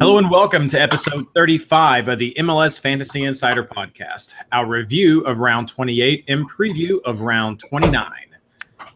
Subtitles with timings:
[0.00, 5.40] Hello and welcome to episode 35 of the MLS Fantasy Insider Podcast, our review of
[5.40, 8.08] round 28 and preview of round 29.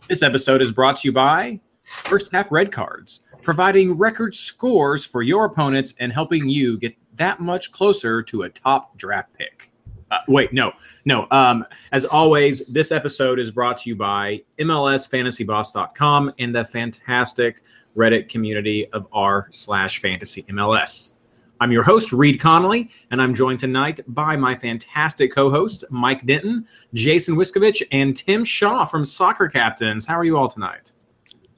[0.08, 1.58] This episode is brought to you by
[2.04, 7.40] First Half Red Cards, providing record scores for your opponents and helping you get that
[7.40, 9.71] much closer to a top draft pick.
[10.12, 10.72] Uh, wait, no,
[11.06, 11.26] no.
[11.30, 17.62] Um, as always, this episode is brought to you by MLSFantasyBoss.com and the fantastic
[17.96, 21.12] Reddit community of r slash fantasy MLS.
[21.60, 26.66] I'm your host, Reed Connolly, and I'm joined tonight by my fantastic co-host, Mike Denton,
[26.92, 30.04] Jason Wiskovich, and Tim Shaw from Soccer Captains.
[30.04, 30.92] How are you all tonight?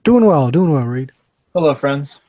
[0.04, 1.10] Doing well, doing well, Reed.
[1.54, 2.20] Hello, friends.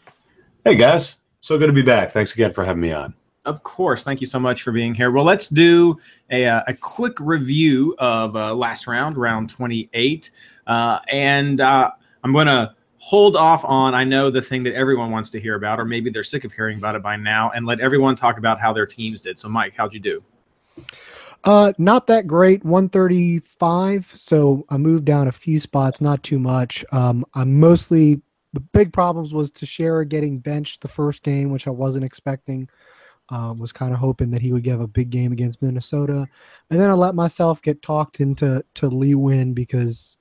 [0.64, 2.12] Hey guys, so good to be back.
[2.12, 3.14] Thanks again for having me on.
[3.46, 5.12] Of course, thank you so much for being here.
[5.12, 5.98] Well, let's do
[6.32, 10.32] a, uh, a quick review of uh, last round, round 28,
[10.68, 11.92] uh, and uh,
[12.24, 15.54] I'm going to hold off on I know the thing that everyone wants to hear
[15.56, 18.40] about, or maybe they're sick of hearing about it by now, and let everyone talk
[18.40, 19.38] about how their teams did.
[19.38, 20.24] So, Mike, how'd you do?
[21.44, 22.66] Uh, not that great.
[22.66, 24.12] 135.
[24.16, 26.84] So I moved down a few spots, not too much.
[26.92, 28.22] Um, I'm mostly
[28.54, 32.68] the big problems was Techera getting benched the first game, which I wasn't expecting.
[33.30, 36.28] Um, was kind of hoping that he would give a big game against Minnesota,
[36.70, 40.18] and then I let myself get talked into to Lee Win because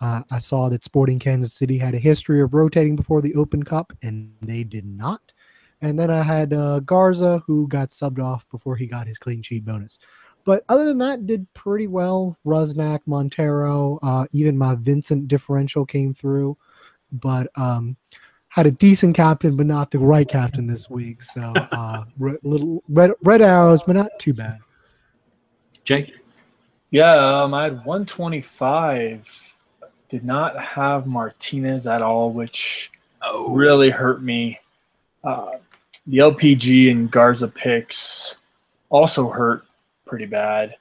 [0.00, 3.62] uh, I saw that Sporting Kansas City had a history of rotating before the Open
[3.62, 5.20] Cup, and they did not.
[5.80, 9.42] And then I had uh, Garza, who got subbed off before he got his clean
[9.42, 9.98] sheet bonus.
[10.44, 12.36] But other than that, did pretty well.
[12.46, 16.56] Rusnak, Montero, uh, even my Vincent differential came through.
[17.12, 17.96] But um,
[18.48, 21.22] had a decent captain, but not the right captain this week.
[21.22, 24.58] So uh, red, little red red arrows, but not too bad.
[25.84, 26.14] Jake?
[26.90, 29.48] Yeah, um, I had 125
[30.08, 32.90] did not have Martinez at all, which
[33.22, 33.54] oh.
[33.54, 34.58] really hurt me.
[35.22, 35.58] Uh,
[36.06, 38.38] the LPG and Garza picks
[38.88, 39.64] also hurt
[40.06, 40.76] pretty bad.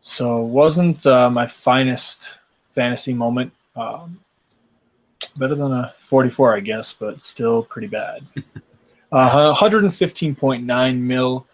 [0.00, 2.30] So wasn't uh, my finest
[2.74, 3.52] fantasy moment.
[3.76, 4.20] Um,
[5.36, 8.24] better than a 44, I guess, but still pretty bad.
[9.12, 11.46] Uh, 115.9 mil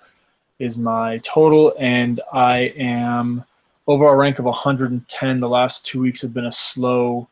[0.59, 3.44] is my total, and I am
[3.87, 5.41] overall rank of 110.
[5.41, 7.28] The last two weeks have been a slow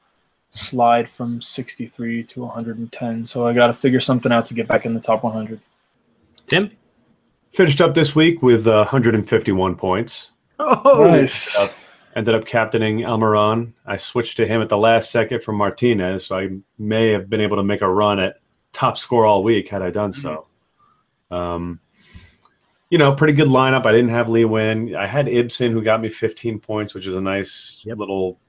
[0.51, 3.25] slide from 63 to 110.
[3.25, 5.63] So I got to figure something out to get back in the top 100.
[6.47, 6.71] Tim?
[7.55, 10.33] Finished up this week with uh, 151 points.
[10.59, 11.57] Oh, nice.
[12.19, 13.75] Ended up, captaining Almiron.
[13.87, 17.41] I switched to him at the last second from Martinez, so I may have been
[17.41, 18.41] able to make a run at
[18.73, 20.49] top score all week had I done so.
[21.31, 21.35] Mm-hmm.
[21.37, 21.81] Um,
[22.91, 23.87] you know, pretty good lineup.
[23.87, 24.97] I didn't have Lee Win.
[24.97, 27.99] I had Ibson, who got me 15 points, which is a nice yep.
[27.99, 28.41] little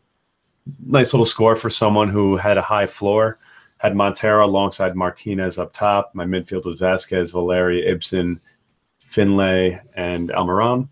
[0.84, 3.38] nice little score for someone who had a high floor.
[3.78, 6.10] Had Montero alongside Martinez up top.
[6.16, 8.42] My midfield was Vasquez, Valeria, Ibson,
[8.98, 10.90] Finlay, and Almiron.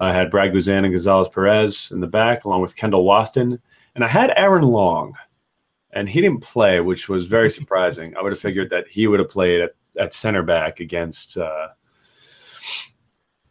[0.00, 3.60] I had Brad Guzan and Gonzalez Pirez in the back, along with Kendall Waston.
[3.94, 5.14] And I had Aaron Long,
[5.92, 8.16] and he didn't play, which was very surprising.
[8.16, 11.68] I would have figured that he would have played at, at center back against uh,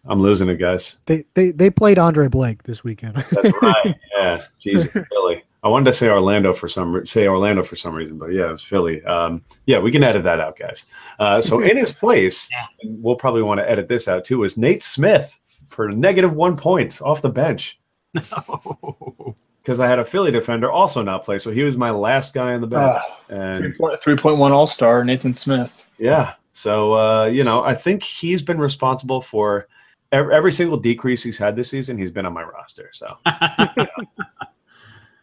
[0.06, 1.00] I'm losing it, guys.
[1.06, 3.16] They they they played Andre Blake this weekend.
[3.16, 3.96] That's right.
[4.18, 5.46] Yeah, jeez, Philly.
[5.64, 8.52] I wanted to say Orlando for some say Orlando for some reason, but yeah, it
[8.52, 9.02] was Philly.
[9.06, 10.88] Um, yeah, we can edit that out, guys.
[11.20, 12.66] Uh, so in his place, yeah.
[12.84, 14.44] we'll probably want to edit this out too.
[14.44, 15.39] Is Nate Smith
[15.70, 17.80] for negative one points off the bench?
[18.14, 19.36] No.
[19.62, 22.54] Because I had a Philly defender also not play, so he was my last guy
[22.54, 23.04] in the bench.
[23.30, 25.86] Uh, and 3.1 All Star Nathan Smith.
[26.00, 26.34] Yeah.
[26.54, 29.68] So uh, you know, I think he's been responsible for
[30.12, 32.90] every, every, single decrease he's had this season, he's been on my roster.
[32.94, 33.18] So,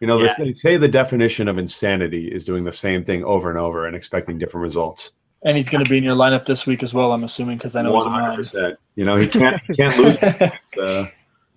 [0.00, 0.34] you know, yeah.
[0.38, 3.96] they say the definition of insanity is doing the same thing over and over and
[3.96, 5.12] expecting different results.
[5.44, 7.12] And he's going to be in your lineup this week as well.
[7.12, 8.36] I'm assuming because I know 100.
[8.36, 11.08] percent You know, he can't he can't lose, points, uh,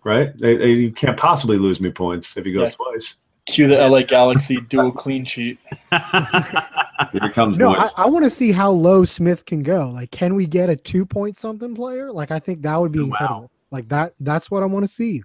[0.04, 0.36] right?
[0.40, 2.76] You can't possibly lose me points if he goes yeah.
[2.76, 3.16] twice.
[3.48, 5.58] Cue the LA Galaxy dual clean sheet.
[5.92, 9.90] Here comes no, I, I want to see how low Smith can go.
[9.90, 12.12] Like, can we get a two point something player?
[12.12, 13.42] Like, I think that would be oh, incredible.
[13.42, 13.52] Wow.
[13.72, 14.14] Like that.
[14.20, 15.24] That's what I want to see.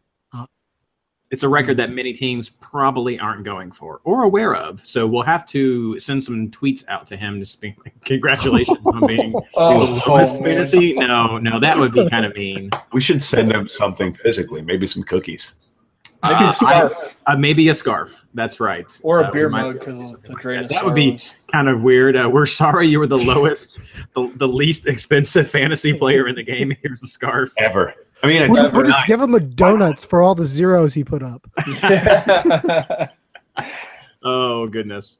[1.35, 4.81] Uh, it's a record that many teams probably aren't going for or aware of.
[4.87, 9.07] So we'll have to send some tweets out to him to being like, congratulations on
[9.07, 10.45] being Oh, the lowest man.
[10.45, 10.93] fantasy.
[10.95, 12.71] No, no, that would be kind of mean.
[12.93, 15.55] We should send him something physically, maybe some cookies.
[16.23, 18.27] Maybe Uh, a scarf Uh, maybe a scarf.
[18.35, 18.99] That's right.
[19.03, 20.69] or a Uh, beer mug be able to because do of something like that.
[20.71, 21.19] That would be
[21.53, 22.17] kind of weird.
[22.17, 23.81] Uh, we're sorry you were the lowest,
[24.15, 26.73] the, the least expensive fantasy player in the game.
[26.83, 27.53] Here's a scarf.
[27.59, 27.93] Ever.
[28.25, 31.23] I mean, We'll, we'll just give him a donuts for all the zeros he put
[31.23, 31.47] up.
[34.25, 35.19] Oh goodness.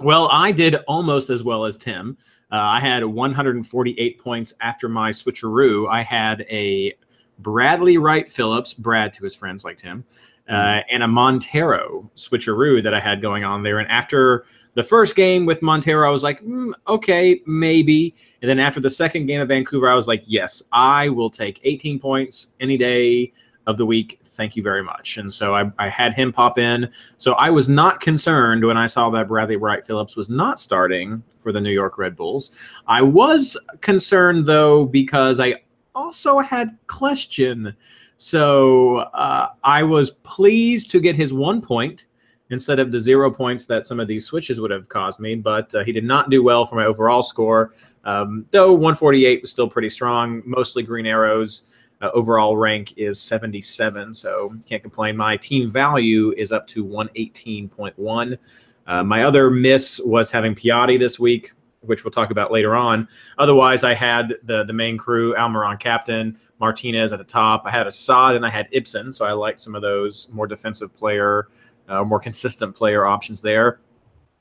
[0.00, 2.16] Well, I did almost as well as Tim.
[2.50, 5.88] Uh, I had 148 points after my switcheroo.
[5.90, 6.94] I had a
[7.40, 10.04] Bradley Wright Phillips, Brad to his friends like Tim,
[10.48, 13.80] uh, and a Montero switcheroo that I had going on there.
[13.80, 14.46] And after
[14.76, 18.14] the first game with Montero, I was like, "Mm, okay, maybe.
[18.42, 21.60] And then after the second game of Vancouver, I was like, yes, I will take
[21.64, 23.32] 18 points any day
[23.66, 24.20] of the week.
[24.22, 25.16] Thank you very much.
[25.16, 26.90] And so I, I had him pop in.
[27.16, 31.22] So I was not concerned when I saw that Bradley Wright Phillips was not starting
[31.40, 32.54] for the New York Red Bulls.
[32.86, 35.62] I was concerned though because I
[35.94, 37.74] also had question.
[38.18, 42.06] So uh, I was pleased to get his one point
[42.50, 45.34] instead of the zero points that some of these switches would have caused me.
[45.34, 47.72] But uh, he did not do well for my overall score.
[48.04, 51.64] Um, though 148 was still pretty strong, mostly green arrows.
[52.02, 55.16] Uh, overall rank is 77, so can't complain.
[55.16, 58.38] My team value is up to 118.1.
[58.86, 63.08] Uh, my other miss was having Piatti this week, which we'll talk about later on.
[63.38, 67.62] Otherwise, I had the the main crew: Almiron captain, Martinez at the top.
[67.64, 70.94] I had Asad and I had Ibson, so I liked some of those more defensive
[70.96, 71.48] player,
[71.88, 73.80] uh, more consistent player options there.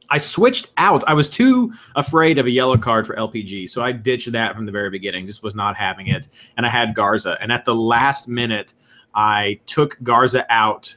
[0.09, 1.03] I switched out.
[1.07, 4.65] I was too afraid of a yellow card for LPG, so I ditched that from
[4.65, 5.25] the very beginning.
[5.25, 6.27] Just was not having it,
[6.57, 7.37] and I had Garza.
[7.41, 8.73] And at the last minute,
[9.15, 10.95] I took Garza out,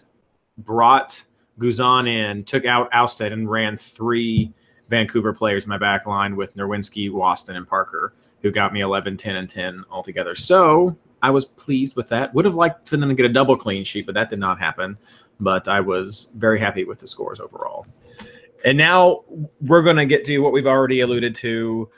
[0.59, 1.25] brought
[1.59, 4.53] Guzan in, took out Ousted, and ran three
[4.89, 9.17] Vancouver players in my back line with Nerwinski, Waston, and Parker, who got me 11,
[9.17, 10.35] 10, and 10 altogether.
[10.35, 12.35] So I was pleased with that.
[12.35, 14.59] Would have liked for them to get a double clean sheet, but that did not
[14.59, 14.97] happen.
[15.41, 17.87] But I was very happy with the scores overall.
[18.65, 19.23] And now
[19.61, 21.89] we're going to get to what we've already alluded to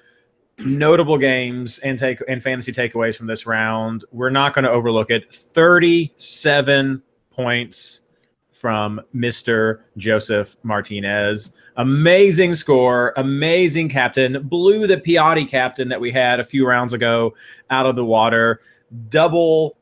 [0.59, 4.05] notable games and take and fantasy takeaways from this round.
[4.13, 5.33] We're not going to overlook it.
[5.35, 8.03] 37 points
[8.51, 9.81] from Mr.
[9.97, 11.53] Josef Martinez.
[11.77, 14.47] Amazing score, amazing captain.
[14.47, 17.35] Blew the Piatti captain that we had a few rounds ago
[17.71, 18.61] out of the water.
[19.09, 19.79] Double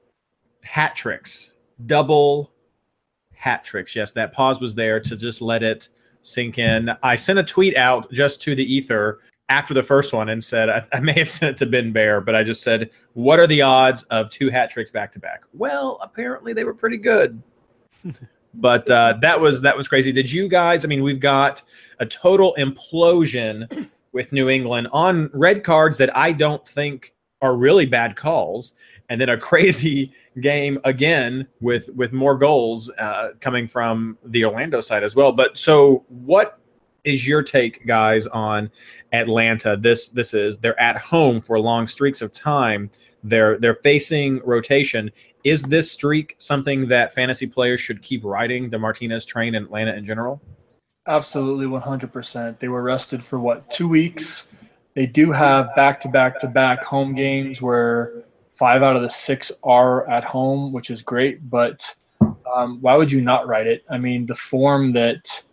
[0.63, 1.55] hat tricks.
[1.87, 2.53] Double
[3.39, 3.95] hat tricks.
[3.95, 5.89] Yes, that pause was there to just let it
[6.23, 6.91] sink in.
[7.03, 10.69] I sent a tweet out just to the ether after the first one and said,
[10.69, 13.47] I, I may have sent it to Ben Baer, but I just said, What are
[13.47, 15.43] the odds of two hat tricks back to back?
[15.55, 17.41] Well, apparently they were pretty good.
[18.55, 20.13] but uh, that was that was crazy.
[20.13, 20.85] Did you guys?
[20.85, 21.63] I mean, we've got
[22.01, 27.87] a total implosion with New England on red cards that I don't think are really
[27.87, 28.75] bad calls,
[29.09, 34.81] and then a crazy game again with with more goals uh, coming from the Orlando
[34.81, 35.33] side as well.
[35.33, 36.59] But so, what
[37.05, 38.71] is your take, guys, on
[39.13, 39.77] Atlanta?
[39.77, 42.91] This this is they're at home for long streaks of time.
[43.23, 45.11] They're they're facing rotation.
[45.45, 49.95] Is this streak something that fantasy players should keep riding the Martinez train in Atlanta
[49.95, 50.43] in general?
[51.07, 52.59] Absolutely, 100%.
[52.59, 54.49] They were rested for what, two weeks?
[54.95, 58.25] They do have back to back to back home games where
[58.59, 61.49] five out of the six are at home, which is great.
[61.49, 61.85] But
[62.53, 63.85] um, why would you not write it?
[63.89, 65.45] I mean, the form that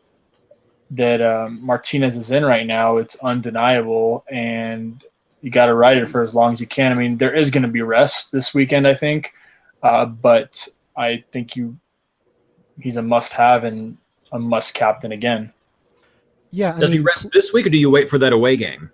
[0.92, 5.04] that um, Martinez is in right now, it's undeniable, and
[5.42, 6.92] you got to ride it for as long as you can.
[6.92, 9.34] I mean, there is going to be rest this weekend, I think,
[9.84, 11.78] uh, but I think you
[12.80, 13.98] he's a must-have and
[14.32, 15.52] a must captain again.
[16.52, 18.90] Yeah, I Does he rest this week, or do you wait for that away game?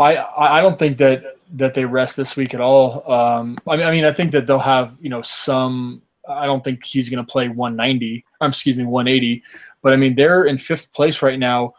[0.00, 3.10] I I don't think that that they rest this week at all.
[3.10, 6.02] Um, I mean, I mean, I think that they'll have you know some.
[6.28, 8.24] I don't think he's going to play 190.
[8.40, 9.42] Um, excuse me, 180.
[9.82, 11.74] But I mean, they're in fifth place right now,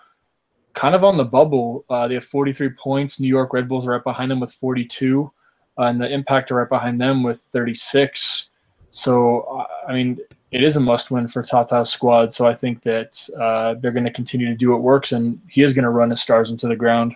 [0.74, 1.86] kind of on the bubble.
[1.90, 3.20] Uh, they have 43 points.
[3.20, 5.32] New York Red Bulls are right behind them with 42,
[5.78, 8.50] uh, and the Impact are right behind them with 36.
[8.92, 10.20] So I mean,
[10.52, 12.34] it is a must-win for Tata's squad.
[12.34, 15.64] So I think that uh, they're going to continue to do what works, and he
[15.64, 17.16] is going to run his stars into the ground.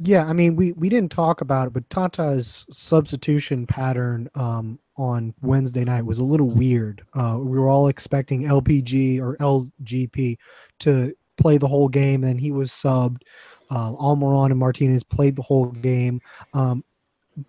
[0.00, 5.34] Yeah, I mean, we, we didn't talk about it, but Tata's substitution pattern um, on
[5.42, 7.04] Wednesday night was a little weird.
[7.14, 10.38] Uh, we were all expecting LPG or LGP
[10.80, 13.22] to play the whole game, and he was subbed.
[13.70, 16.20] Uh, Almiron and Martinez played the whole game.
[16.54, 16.84] Um,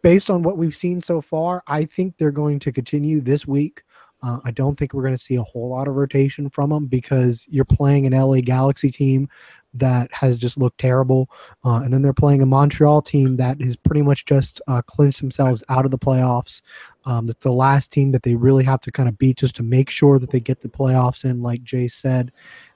[0.02, 3.84] based on what we've seen so far, I think they're going to continue this week
[4.22, 6.88] Uh, I don't think we're going to see a whole lot of rotation from them
[6.88, 9.30] because you're playing an LA Galaxy team
[9.74, 11.30] that has just looked terrible,
[11.64, 15.22] uh, and then they're playing a Montreal team that has pretty much just uh, clinched
[15.22, 16.62] themselves out of the playoffs.
[17.06, 19.64] Um, that's the last team that they really have to kind of beat just to
[19.64, 22.32] make sure that they get the playoffs in, like Jay said.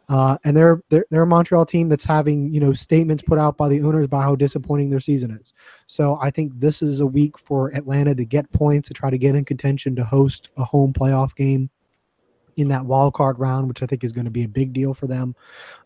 [0.10, 3.58] Uh, and they're, they're they're a Montreal team that's having you know statements put out
[3.58, 5.54] by the owners about how disappointing their season is.
[5.88, 9.18] So I think this is a week for Atlanta to get points to try to
[9.18, 11.70] get in contention to host a home playoff game
[12.56, 14.94] in that wild card round, which I think is going to be a big deal
[14.94, 15.36] for them.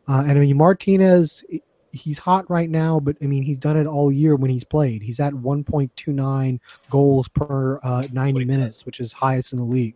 [0.08, 1.44] Uh, and I mean Martinez,
[1.92, 5.02] he's hot right now, but I mean he's done it all year when he's played.
[5.02, 6.60] He's at 1.29
[6.90, 9.96] goals per uh, 90 minutes, which is highest in the league.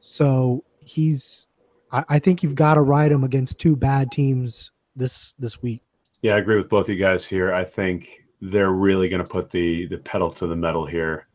[0.00, 1.46] So he's
[1.90, 5.82] I, I think you've got to ride him against two bad teams this this week.
[6.22, 7.52] Yeah, I agree with both of you guys here.
[7.52, 8.08] I think
[8.40, 11.26] they're really going to put the the pedal to the metal here.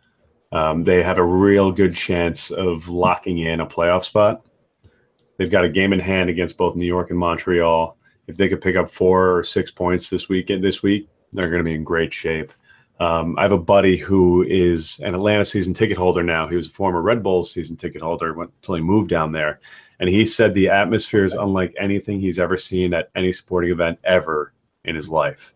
[0.52, 4.46] Um, they have a real good chance of locking in a playoff spot.
[5.42, 7.98] They've got a game in hand against both New York and Montreal.
[8.28, 11.62] If they could pick up four or six points this weekend, this week, they're going
[11.62, 12.54] to be in great shape.
[13.00, 16.48] Um, I have a buddy who is an Atlanta season ticket holder now.
[16.48, 19.60] He was a former Red Bull season ticket holder until he moved down there.
[20.00, 23.98] And he said the atmosphere is unlike anything he's ever seen at any sporting event
[24.04, 24.54] ever
[24.86, 25.56] in his life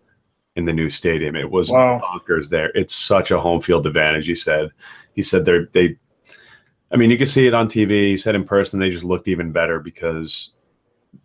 [0.56, 1.36] in the new stadium.
[1.36, 2.01] It was Wow.
[2.04, 2.72] bonkers there.
[2.74, 4.72] It's such a home field advantage, he said.
[5.13, 5.98] He said they're they
[6.92, 8.20] I mean, you can see it on TV.
[8.20, 10.54] Said in person they just looked even better because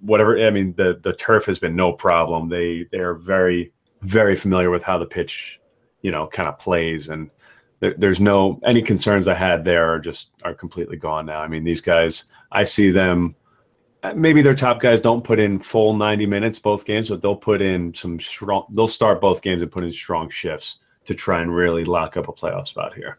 [0.00, 2.48] whatever I mean, the the turf has been no problem.
[2.48, 5.60] They they're very, very familiar with how the pitch,
[6.02, 7.30] you know, kind of plays and
[7.80, 11.40] there, there's no any concerns I had there are just are completely gone now.
[11.40, 13.34] I mean, these guys, I see them.
[14.14, 17.60] Maybe their top guys don't put in full 90 minutes both games, but they'll put
[17.60, 18.66] in some strong.
[18.70, 22.28] They'll start both games and put in strong shifts to try and really lock up
[22.28, 23.18] a playoff spot here.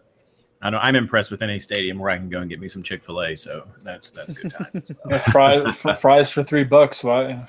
[0.63, 2.83] I know I'm impressed with any stadium where I can go and get me some
[2.83, 3.35] Chick Fil A.
[3.35, 4.83] So that's that's good time.
[5.09, 7.03] Yeah, fries, fries for three bucks.
[7.03, 7.47] Why?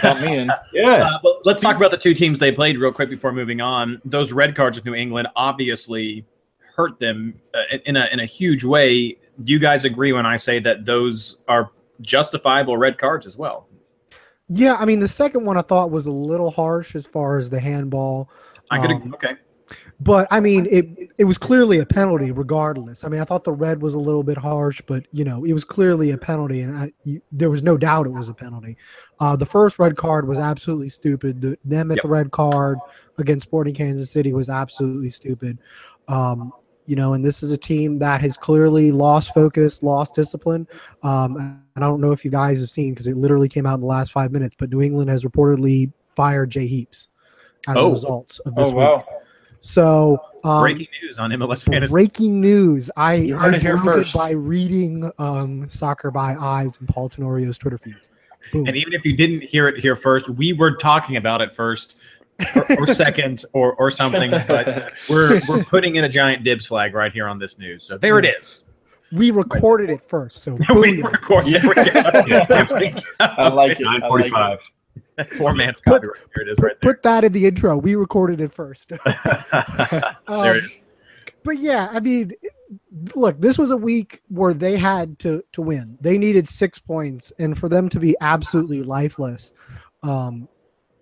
[0.00, 0.50] Count me in.
[0.72, 3.60] Yeah, Uh, but let's talk about the two teams they played real quick before moving
[3.60, 4.00] on.
[4.04, 6.26] Those red cards with New England obviously
[6.76, 9.16] hurt them uh, in- in a in a huge way.
[9.42, 11.70] Do you guys agree when I say that those are
[12.02, 13.68] justifiable red cards as well?
[14.50, 17.48] Yeah, I mean the second one I thought was a little harsh as far as
[17.48, 18.28] the handball.
[18.70, 19.34] I could Um, okay.
[20.04, 20.86] But I mean, it
[21.18, 23.04] it was clearly a penalty, regardless.
[23.04, 25.52] I mean, I thought the red was a little bit harsh, but you know, it
[25.54, 28.76] was clearly a penalty, and I, you, there was no doubt it was a penalty.
[29.20, 31.40] Uh, the first red card was absolutely stupid.
[31.40, 32.04] The Nemeth Yep.
[32.06, 32.78] red card
[33.18, 35.58] against Sporting Kansas City was absolutely stupid.
[36.08, 36.52] Um,
[36.86, 40.66] you know, and this is a team that has clearly lost focus, lost discipline.
[41.02, 43.76] Um, and I don't know if you guys have seen because it literally came out
[43.76, 47.08] in the last five minutes, but New England has reportedly fired Jay Heaps
[47.68, 47.86] as Oh.
[47.88, 48.76] a result of this Oh week.
[48.76, 49.04] wow!
[49.64, 51.90] So um, Breaking news on MLS Fantasy.
[51.90, 52.90] breaking news.
[52.98, 54.12] I, You heard I it here first.
[54.12, 58.10] by reading um, Soccer by Ives and Paul Tenorio's Twitter feeds.
[58.52, 58.66] Boom.
[58.66, 61.96] And even if you didn't hear it here first, we were talking about it first
[62.54, 64.32] or, or second or, or something.
[64.32, 67.82] But we're we're putting in a giant dibs flag right here on this news.
[67.84, 68.64] So there it is.
[69.12, 71.06] we recorded it first, so we boom.
[71.06, 71.46] record.
[71.50, 72.44] There we go.
[73.20, 73.84] I like it.
[73.84, 74.70] nine I like forty-five.
[75.38, 76.92] Poor man's Put- Here it is right there.
[76.92, 77.76] Put that in the intro.
[77.76, 78.88] We recorded it first.
[79.04, 80.70] there Um, it is.
[81.44, 82.32] But yeah, I mean,
[83.14, 85.98] look, this was a week where they had to to win.
[86.00, 89.52] They needed six points, and for them to be absolutely lifeless,
[90.02, 90.48] um,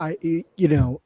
[0.00, 1.00] I you know,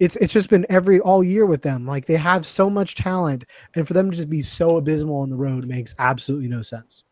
[0.00, 1.86] it's it's just been every all year with them.
[1.86, 3.44] Like they have so much talent,
[3.74, 7.04] and for them to just be so abysmal on the road makes absolutely no sense.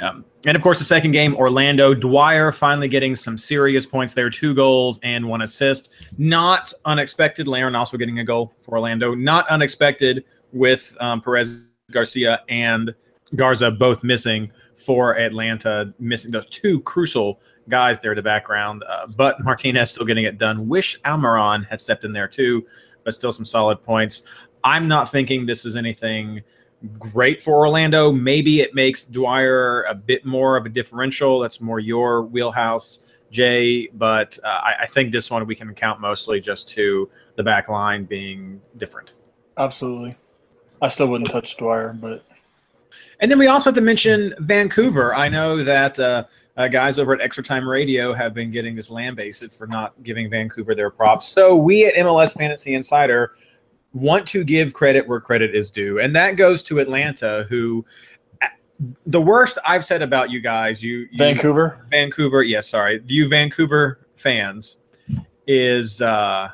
[0.00, 4.28] Um, and of course, the second game, Orlando Dwyer finally getting some serious points there,
[4.28, 5.90] two goals and one assist.
[6.18, 7.48] Not unexpected.
[7.48, 9.14] Larin also getting a goal for Orlando.
[9.14, 12.94] Not unexpected with um, Perez Garcia and
[13.34, 18.84] Garza both missing for Atlanta, missing those two crucial guys there to background.
[18.88, 20.68] Uh, but Martinez still getting it done.
[20.68, 22.64] Wish Almiron had stepped in there too,
[23.04, 24.22] but still some solid points.
[24.62, 26.42] I'm not thinking this is anything
[26.98, 28.12] great for Orlando.
[28.12, 31.40] Maybe it makes Dwyer a bit more of a differential.
[31.40, 33.88] That's more your wheelhouse, Jay.
[33.88, 37.68] But uh, I, I think this one we can count mostly just to the back
[37.68, 39.14] line being different.
[39.58, 40.16] Absolutely.
[40.82, 42.24] I still wouldn't touch Dwyer, but
[43.20, 45.14] And then we also have to mention Vancouver.
[45.14, 46.24] I know that uh,
[46.56, 50.30] uh, guys over at Extra Time Radio have been getting this lambasted for not giving
[50.30, 51.26] Vancouver their props.
[51.26, 53.32] So we at MLS Fantasy Insider
[53.96, 57.84] want to give credit where credit is due, and that goes to Atlanta, who.
[59.06, 61.86] The worst I've said about you guys, you, you Vancouver.
[61.90, 64.82] Vancouver, yes, sorry, you Vancouver fans,
[65.46, 66.50] is uh,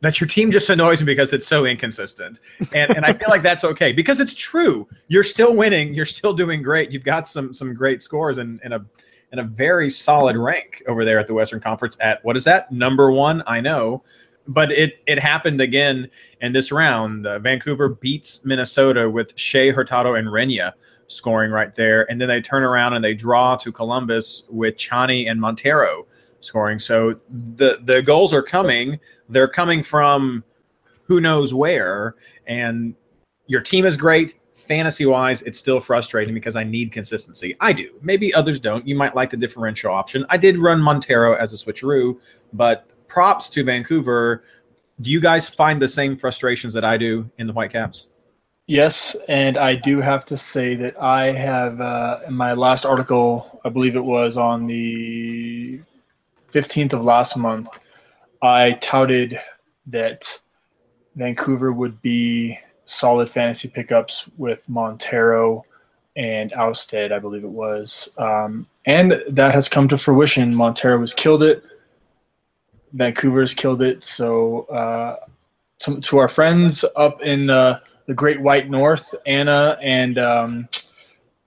[0.00, 2.40] that your team just annoys me because it's so inconsistent.
[2.74, 4.88] And and I feel like that's okay because it's true.
[5.08, 6.90] You're still winning, you're still doing great.
[6.90, 8.84] You've got some some great scores and, and a
[9.32, 12.72] and a very solid rank over there at the Western Conference at what is that?
[12.72, 14.02] Number 1, I know.
[14.50, 17.26] But it it happened again in this round.
[17.26, 20.74] Uh, Vancouver beats Minnesota with Shea Hurtado and Reyna
[21.06, 25.28] scoring right there and then they turn around and they draw to Columbus with Tchani
[25.28, 26.06] and Montero
[26.40, 26.78] scoring.
[26.78, 28.98] So the the goals are coming.
[29.28, 30.44] They're coming from
[31.06, 32.16] who knows where,
[32.46, 32.94] and
[33.46, 34.34] your team is great.
[34.54, 37.56] Fantasy wise, it's still frustrating because I need consistency.
[37.60, 37.90] I do.
[38.02, 38.86] Maybe others don't.
[38.86, 40.24] You might like the differential option.
[40.28, 42.18] I did run Montero as a switcheroo,
[42.52, 44.44] but props to Vancouver.
[45.02, 48.06] Do you guys find the same frustrations that I do in the Whitecaps?
[48.66, 53.60] Yes, and I do have to say that I have uh, in my last article,
[53.64, 55.80] I believe it was on the
[56.52, 57.80] 15th of last month,
[58.42, 59.40] I touted
[59.86, 60.40] that
[61.16, 65.64] Vancouver would be solid fantasy pickups with Montero
[66.16, 68.12] and Ousted, I believe it was.
[68.18, 70.54] Um, and that has come to fruition.
[70.54, 71.64] Montero has killed it.
[72.92, 74.04] Vancouver's killed it.
[74.04, 75.16] So, uh,
[75.80, 80.68] to, to, our friends up in uh, the Great White North, Anna and um,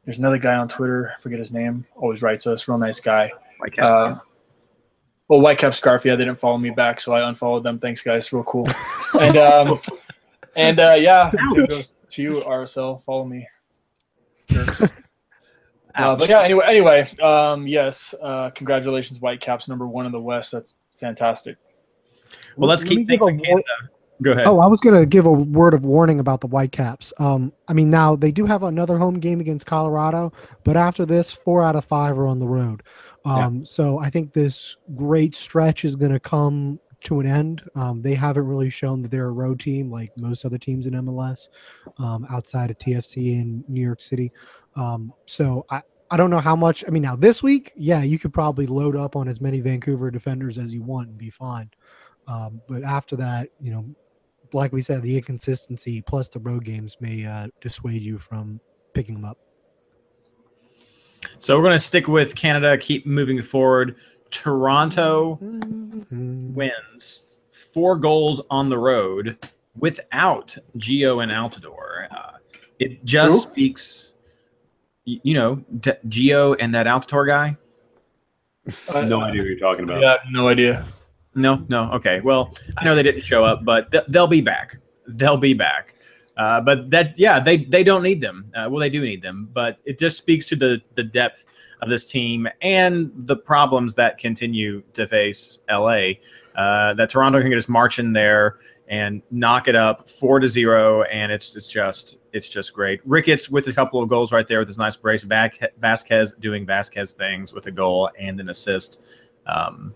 [0.06, 1.14] there's another guy on Twitter.
[1.16, 1.86] I forget his name.
[1.96, 2.68] Always writes us.
[2.68, 3.32] Real nice guy.
[3.80, 4.20] Uh,
[5.28, 7.80] well, Whitecap Scarf, yeah, they didn't follow me back, so I unfollowed them.
[7.80, 8.32] Thanks, guys.
[8.34, 8.68] Real cool.
[9.20, 9.80] and um,
[10.56, 11.32] and uh, yeah,
[11.68, 13.02] goes to you, RSL.
[13.02, 13.48] Follow me.
[15.96, 20.52] uh, but yeah, anyway, anyway, um, yes, uh, congratulations, Whitecaps, number one in the West.
[20.52, 21.58] That's fantastic.
[22.56, 23.64] Well, let's keep things in Canada.
[24.22, 24.48] Go ahead.
[24.48, 27.12] Oh, I was going to give a word of warning about the Whitecaps.
[27.20, 30.32] Um, I mean, now they do have another home game against Colorado,
[30.64, 32.84] but after this, four out of five are on the road.
[33.26, 33.62] Um, yeah.
[33.66, 37.64] So I think this great stretch is going to come to an end.
[37.76, 40.94] Um, they haven't really shown that they're a road team like most other teams in
[40.94, 41.50] MLS
[41.98, 44.32] um, outside of TFC in New York City.
[44.76, 45.82] Um, so I,
[46.14, 46.84] I don't know how much.
[46.88, 50.12] I mean, now this week, yeah, you could probably load up on as many Vancouver
[50.12, 51.72] defenders as you want and be fine.
[52.28, 53.84] Um, but after that, you know,
[54.54, 58.60] like we said, the inconsistency plus the road games may uh, dissuade you from
[58.94, 59.40] picking them up.
[61.40, 63.96] So we're going to stick with Canada, keep moving forward.
[64.30, 65.40] Toronto
[66.12, 69.40] wins four goals on the road
[69.80, 72.08] without Gio and Altidore.
[72.12, 72.38] Uh,
[72.78, 73.52] it just Who?
[73.52, 74.13] speaks,
[75.06, 77.58] you know, D- Gio and that Altidore guy.
[78.90, 80.02] Uh, no idea what you're talking about.
[80.02, 80.88] Yeah, no idea.
[81.36, 81.92] No, no.
[81.94, 82.22] Okay.
[82.22, 84.78] Well, I know they didn't show up, but th- they'll be back.
[85.08, 85.96] They'll be back.
[86.38, 88.52] Uh, but that, yeah, they they don't need them.
[88.56, 91.46] Uh, well, they do need them, but it just speaks to the the depth
[91.82, 96.14] of this team and the problems that continue to face LA.
[96.56, 101.04] Uh, that Toronto can just march in there and knock it up four to zero,
[101.04, 103.00] and it's it's just it's just great.
[103.06, 105.24] Ricketts with a couple of goals right there with his nice brace.
[105.24, 109.02] Vasquez doing Vasquez things with a goal and an assist.
[109.48, 109.94] Um,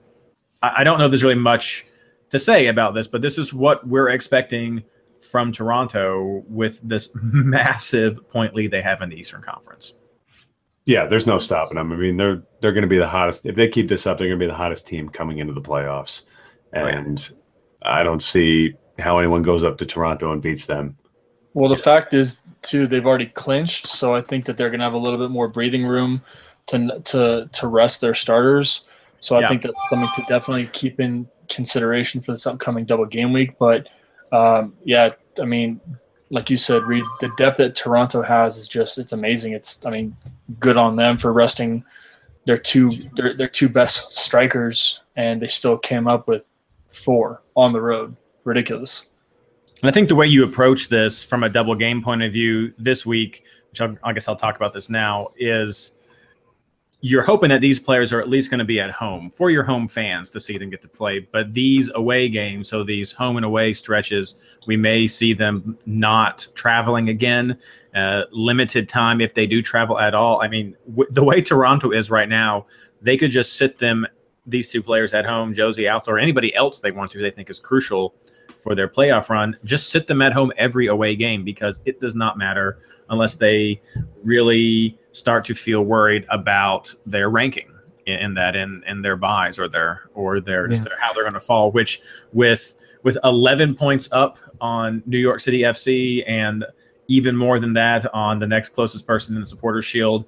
[0.61, 1.85] I, I don't know if there's really much
[2.29, 4.83] to say about this, but this is what we're expecting
[5.21, 9.93] from Toronto with this massive point lead they have in the Eastern Conference.
[10.85, 11.91] Yeah, there's no stopping them.
[11.91, 13.45] I mean, they're they're going to be the hottest.
[13.45, 15.61] If they keep this up, they're going to be the hottest team coming into the
[15.61, 16.23] playoffs.
[16.71, 17.31] And right.
[17.81, 20.97] I don't see how anyone goes up to Toronto and beats them.
[21.53, 24.85] Well, the fact is, too, they've already clinched, so I think that they're going to
[24.85, 26.21] have a little bit more breathing room
[26.67, 28.85] to to to rest their starters.
[29.19, 29.49] So I yeah.
[29.49, 33.57] think that's something to definitely keep in consideration for this upcoming double game week.
[33.57, 33.87] But
[34.31, 35.79] um, yeah, I mean,
[36.29, 39.53] like you said, Reed, the depth that Toronto has is just it's amazing.
[39.53, 40.15] It's I mean,
[40.59, 41.83] good on them for resting
[42.45, 46.47] their two their, their two best strikers, and they still came up with
[46.97, 48.15] four on the road.
[48.43, 49.09] Ridiculous.
[49.81, 52.73] And I think the way you approach this from a double game point of view
[52.77, 55.93] this week, which I'll, I guess I'll talk about this now, is
[57.01, 59.63] you're hoping that these players are at least going to be at home for your
[59.63, 61.19] home fans to see them get to play.
[61.19, 66.47] But these away games, so these home and away stretches, we may see them not
[66.55, 67.59] traveling again.
[67.93, 70.41] Uh, limited time if they do travel at all.
[70.41, 72.65] I mean, w- the way Toronto is right now,
[73.01, 74.07] they could just sit them
[74.47, 77.59] these two players at home, Jozy Altidore anybody else they want to, they think is
[77.59, 78.15] crucial
[78.61, 79.57] for their playoff run.
[79.63, 82.79] Just sit them at home every away game because it does not matter
[83.09, 83.81] unless they
[84.23, 87.71] really start to feel worried about their ranking
[88.05, 90.79] in, that in in their buys or their or their, yeah.
[90.79, 91.71] their how they're going to fall.
[91.71, 92.01] Which
[92.33, 96.65] with with 11 points up on New York City FC and
[97.07, 100.25] even more than that on the next closest person in the supporter shield,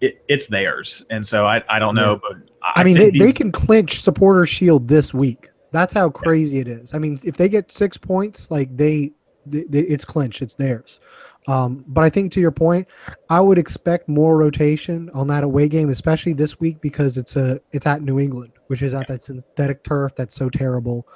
[0.00, 1.04] it, it's theirs.
[1.10, 2.28] And so I, I don't know, yeah.
[2.30, 3.22] but I, I mean they, these...
[3.22, 5.50] they can clinch supporter shield this week.
[5.70, 6.94] That's how crazy it is.
[6.94, 9.12] I mean, if they get six points, like they,
[9.46, 11.00] they, they it's clinched, it's theirs.
[11.48, 12.86] Um, but I think to your point,
[13.28, 17.60] I would expect more rotation on that away game, especially this week because it's a
[17.72, 21.06] it's at New England, which is at that synthetic turf that's so terrible.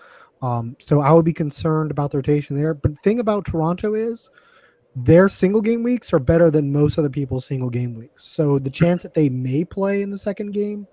[0.43, 2.75] Um, so I would be concerned about the rotation there.
[2.75, 4.31] But the thing about Toronto is
[4.97, 8.25] their single game weeks are better than most other people's single game weeks.
[8.25, 10.87] So the chance that they may play in the second game,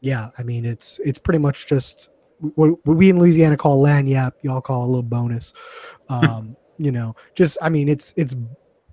[0.00, 2.10] yeah, I mean it's it's pretty much just
[2.54, 5.52] what we in Louisiana call lagniappe, y'all call a little bonus.
[6.10, 8.34] Um, you know, just I mean it's it's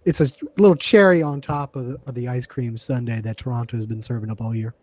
[0.05, 3.75] it's a little cherry on top of the, of the ice cream sundae that Toronto
[3.75, 4.75] has been serving up all year.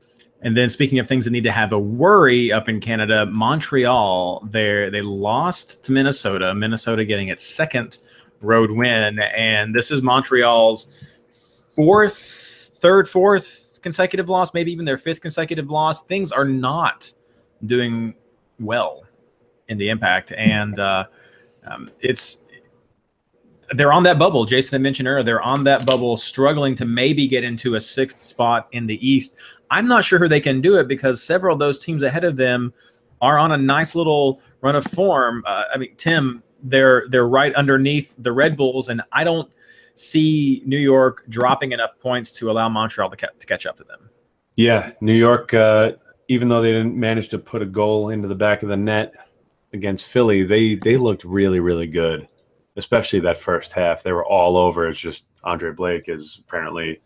[0.43, 4.49] And then speaking of things that need to have a worry up in Canada, Montreal,
[4.51, 6.55] there they lost to Minnesota.
[6.55, 7.99] Minnesota getting its second
[8.41, 10.93] road win, and this is Montreal's
[11.77, 12.19] fourth,
[12.81, 16.05] third, fourth consecutive loss, maybe even their fifth consecutive loss.
[16.05, 17.13] Things are not
[17.65, 18.15] doing
[18.59, 19.05] well
[19.69, 21.05] in the impact, and uh,
[21.65, 22.45] um, it's
[23.71, 24.45] they're on that bubble.
[24.45, 28.23] Jason had mentioned earlier, they're on that bubble, struggling to maybe get into a sixth
[28.23, 29.37] spot in the East.
[29.71, 32.37] I'm not sure who they can do it because several of those teams ahead of
[32.37, 32.73] them
[33.21, 35.45] are on a nice little run of form.
[35.47, 39.51] Uh, I mean, Tim, they're they're right underneath the Red Bulls, and I don't
[39.95, 43.85] see New York dropping enough points to allow Montreal to, ca- to catch up to
[43.85, 44.11] them.
[44.57, 45.93] Yeah, New York, uh,
[46.29, 49.15] even though they didn't manage to put a goal into the back of the net
[49.73, 52.29] against Philly, they they looked really really good
[52.77, 54.03] especially that first half.
[54.03, 54.89] They were all over.
[54.89, 57.01] It's just Andre Blake is apparently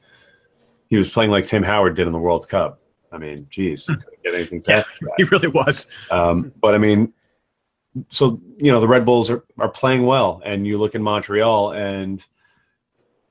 [0.88, 2.80] he was playing like Tim Howard did in the World Cup.
[3.12, 4.90] I mean, geez, couldn't get anything past.
[5.00, 5.86] yeah, he really was.
[6.10, 7.12] Um, but I mean,
[8.10, 11.72] so you know the Red Bulls are are playing well, and you look in Montreal
[11.72, 12.24] and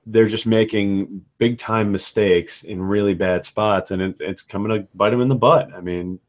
[0.08, 4.88] they're just making big time mistakes in really bad spots, and it's it's coming to
[4.96, 5.74] bite them in the butt.
[5.74, 6.20] I mean,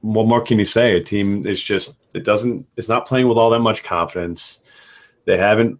[0.00, 0.96] what more can you say?
[0.96, 4.62] A team is just it doesn't it's not playing with all that much confidence
[5.30, 5.78] they haven't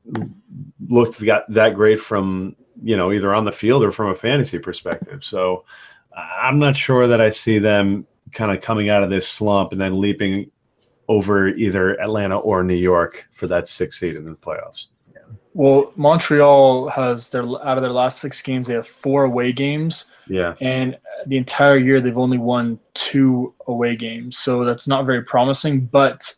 [0.88, 4.58] looked got that great from you know either on the field or from a fantasy
[4.58, 5.24] perspective.
[5.24, 5.64] So
[6.16, 9.80] I'm not sure that I see them kind of coming out of this slump and
[9.80, 10.50] then leaping
[11.08, 14.86] over either Atlanta or New York for that sixth seed in the playoffs.
[15.52, 20.06] Well, Montreal has their out of their last six games, they have four away games.
[20.28, 20.54] Yeah.
[20.60, 24.38] And the entire year they've only won two away games.
[24.38, 25.86] So that's not very promising.
[25.86, 26.32] But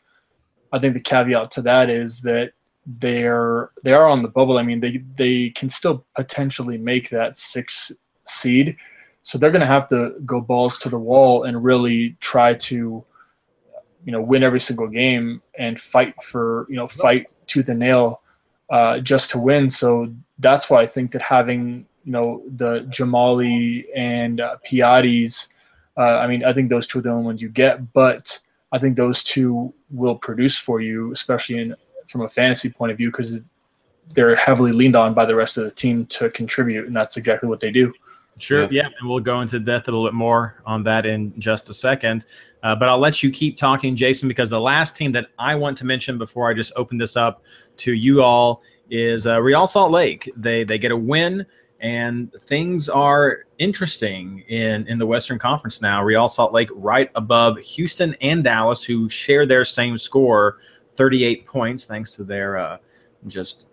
[0.72, 2.52] I think the caveat to that is that
[2.86, 4.58] they're they are on the bubble.
[4.58, 7.92] I mean, they they can still potentially make that six
[8.24, 8.76] seed,
[9.22, 13.04] so they're going to have to go balls to the wall and really try to,
[14.04, 18.21] you know, win every single game and fight for you know fight tooth and nail,
[18.72, 19.70] uh, just to win.
[19.70, 25.48] So that's why I think that having you know the Dzemaili and uh, Piattis,
[25.96, 28.40] uh, I mean, I think those two are the only ones you get, but
[28.72, 31.76] I think those two will produce for you, especially in
[32.08, 33.38] from a fantasy point of view because
[34.14, 37.48] they're heavily leaned on by the rest of the team to contribute, and that's exactly
[37.48, 37.92] what they do.
[38.38, 38.62] Sure.
[38.62, 38.68] Yeah.
[38.82, 38.88] yeah.
[38.98, 42.26] And we'll go into depth a little bit more on that in just a second.
[42.62, 45.76] Uh, but I'll let you keep talking, Jason, because the last team that I want
[45.78, 47.42] to mention before I just open this up
[47.78, 50.30] to you all is uh, Real Salt Lake.
[50.36, 51.44] They they get a win,
[51.80, 56.04] and things are interesting in in the Western Conference now.
[56.04, 60.58] Real Salt Lake right above Houston and Dallas, who share their same score
[60.92, 62.78] 38 points thanks to their uh,
[63.26, 63.66] just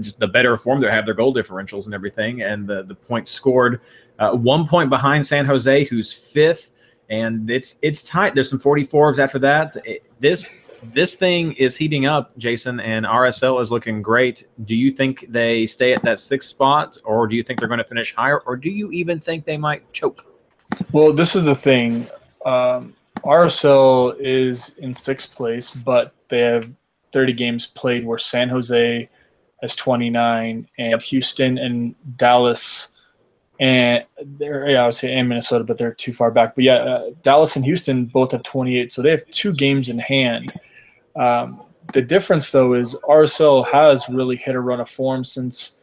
[0.00, 3.30] just the better form they have their goal differentials and everything and the the points
[3.30, 3.80] scored
[4.18, 6.72] uh, one point behind San Jose who's fifth
[7.12, 8.34] and it's it's tight.
[8.34, 9.76] There's some 44s after that.
[9.84, 10.48] It, this
[10.92, 14.48] this thing is heating up Jason and RSL is looking great.
[14.64, 17.78] Do you think they stay at that sixth spot or do you think they're going
[17.78, 20.26] to finish higher or do you even think they might choke?
[20.90, 22.06] Well this is the thing.
[22.44, 26.68] Um, RSL is in sixth place, but they have
[27.12, 29.08] 30 games played where San Jose
[29.62, 32.92] has 29 and Houston and Dallas
[33.60, 34.04] and
[34.38, 36.54] they're yeah I would say and Minnesota, but they're too far back.
[36.54, 39.98] But yeah, uh, Dallas and Houston both have 28, so they have two games in
[39.98, 40.52] hand.
[41.14, 45.76] Um, the difference though is RSL has really hit a run of form since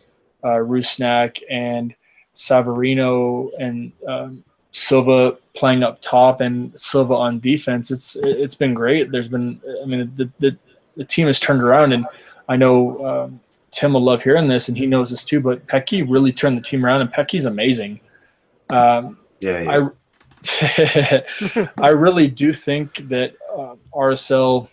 [0.44, 1.96] uh, Rusnak and
[2.36, 7.92] Savarino and um, Silva playing up top and Silva on defense.
[7.92, 9.12] It's it's been great.
[9.12, 10.58] There's been I mean the the,
[10.98, 12.06] the team has turned around and
[12.50, 13.40] I know um,
[13.72, 15.40] Tim will love hearing this and he knows this too.
[15.40, 18.00] But Petke really turned the team around and Petke's amazing.
[18.70, 19.84] Um, yeah,
[20.62, 21.24] I
[21.78, 24.70] I really do think that uh, RSL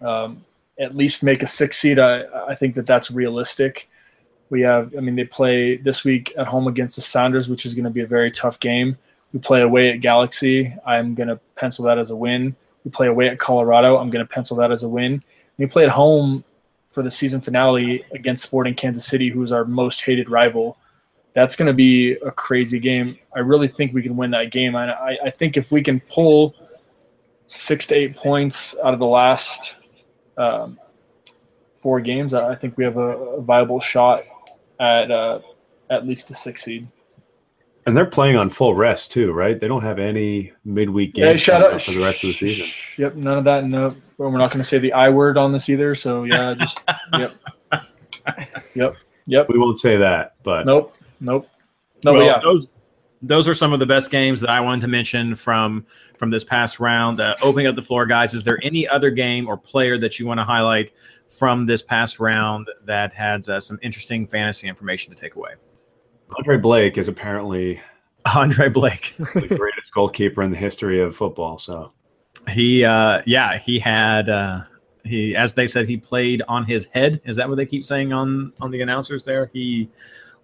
[0.00, 0.44] um,
[0.80, 1.98] at least make a six seed.
[1.98, 3.88] I I think that that's realistic.
[4.50, 7.74] We have, I mean, they play this week at home against the Sounders, which is
[7.74, 8.98] going to be a very tough game.
[9.32, 10.76] We play away at Galaxy.
[10.84, 12.54] I'm going to pencil that as a win.
[12.84, 13.96] We play away at Colorado.
[13.96, 15.24] I'm going to pencil that as a win.
[15.56, 16.44] We play at home
[16.92, 20.76] for the season finale against Sporting Kansas City, who is our most hated rival.
[21.34, 23.18] That's going to be a crazy game.
[23.34, 24.76] I really think we can win that game.
[24.76, 26.54] I, I, I think if we can pull
[27.46, 29.76] six to eight points out of the last
[30.36, 30.78] um,
[31.80, 34.24] four games, I think we have a, a viable shot
[34.78, 35.40] at uh,
[35.90, 36.86] at least a six seed.
[37.84, 39.58] And they're playing on full rest too, right?
[39.58, 42.28] They don't have any midweek Yeah, games shut coming up up for the rest of
[42.28, 42.66] the season.
[42.66, 42.98] Shh.
[42.98, 43.64] Yep, none of that.
[43.64, 45.94] No, we're not going to say the I word on this either.
[45.94, 46.80] So yeah, just
[47.18, 47.34] yep,
[48.74, 49.48] yep, yep.
[49.48, 51.48] We won't say that, but Nope, nope.
[52.04, 52.68] No, well, yeah, those
[53.22, 55.86] those are some of the best games that I wanted to mention from
[56.18, 57.20] from this past round.
[57.20, 58.34] Uh, opening up the floor, guys.
[58.34, 60.92] Is there any other game or player that you want to highlight
[61.30, 65.52] from this past round that had uh, some interesting fantasy information to take away?
[66.38, 67.80] Andre Blake is apparently
[68.34, 69.14] Andre Blake.
[69.18, 71.58] the greatest goalkeeper in the history of football.
[71.58, 71.92] So
[72.48, 74.28] He, uh, yeah, he had.
[74.28, 74.64] Uh,
[75.04, 77.20] he, as they said, he played on his head.
[77.24, 79.50] Is that what they keep saying on on the announcers there?
[79.52, 79.88] He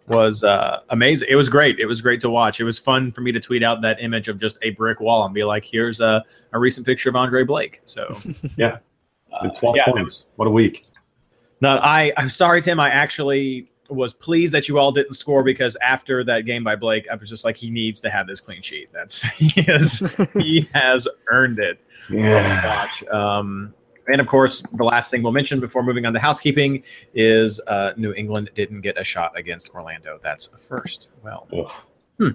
[0.09, 1.29] was uh, amazing.
[1.31, 1.79] It was great.
[1.79, 2.61] It was great to watch.
[2.61, 5.25] It was fun for me to tweet out that image of just a brick wall
[5.25, 8.21] and be like, "Here's a, a recent picture of Andre Blake." So
[8.57, 8.79] yeah,
[9.33, 10.27] uh, 12 yeah, points.
[10.37, 10.87] What a week.
[11.61, 12.81] No, I I'm sorry, Tim.
[12.81, 17.07] I actually was pleased that you all didn't score because after that game by Blake,
[17.11, 18.91] I was just like, he needs to have this clean sheet.
[18.93, 20.03] That's he is
[20.39, 21.81] he has earned it.
[22.11, 22.67] Yeah.
[22.67, 23.05] Watch.
[23.09, 23.75] Um,
[24.09, 26.83] and of course, the last thing we'll mention before moving on to housekeeping
[27.15, 30.19] is uh, New England didn't get a shot against Orlando.
[30.23, 31.11] That's a first.
[31.23, 31.47] Well,
[32.19, 32.31] hmm.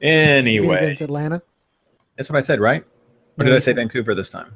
[0.00, 1.42] anyway, against Atlanta.
[2.16, 2.84] that's what I said, right?
[3.38, 4.54] Or did I say Vancouver this time?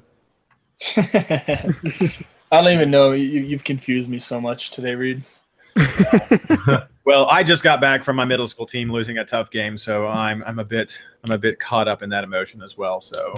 [0.96, 3.12] I don't even know.
[3.12, 5.24] You, you've confused me so much today, Reed.
[7.08, 10.06] Well, I just got back from my middle school team losing a tough game, so
[10.06, 13.00] I'm I'm a bit I'm a bit caught up in that emotion as well.
[13.00, 13.32] So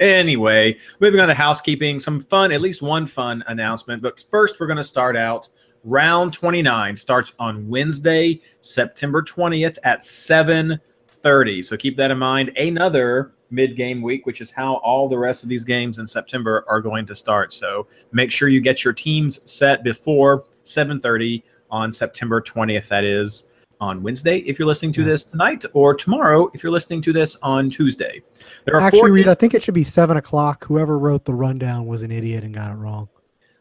[0.00, 4.02] Anyway, moving on to housekeeping, some fun, at least one fun announcement.
[4.02, 5.48] But first, we're going to start out.
[5.84, 11.64] Round 29 starts on Wednesday, September 20th at 7:30.
[11.64, 12.50] So keep that in mind.
[12.56, 16.80] Another mid-game week, which is how all the rest of these games in September are
[16.80, 17.52] going to start.
[17.52, 22.88] So make sure you get your teams set before 7:30 on September 20th.
[22.88, 23.46] That is
[23.80, 27.36] on Wednesday if you're listening to this tonight, or tomorrow if you're listening to this
[27.42, 28.22] on Tuesday.
[28.64, 30.64] There are four Actually, Reed, teams- I think it should be seven o'clock.
[30.66, 33.08] Whoever wrote the rundown was an idiot and got it wrong.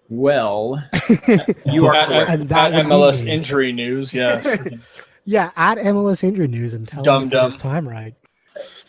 [0.10, 0.84] Well,
[1.66, 2.32] you are At- correct.
[2.32, 3.32] And At, that at MLS me.
[3.32, 4.46] injury news, yes.
[5.24, 7.72] Yeah, at MLS injury news and tell Dumb him to get his dumb.
[7.72, 8.16] time right.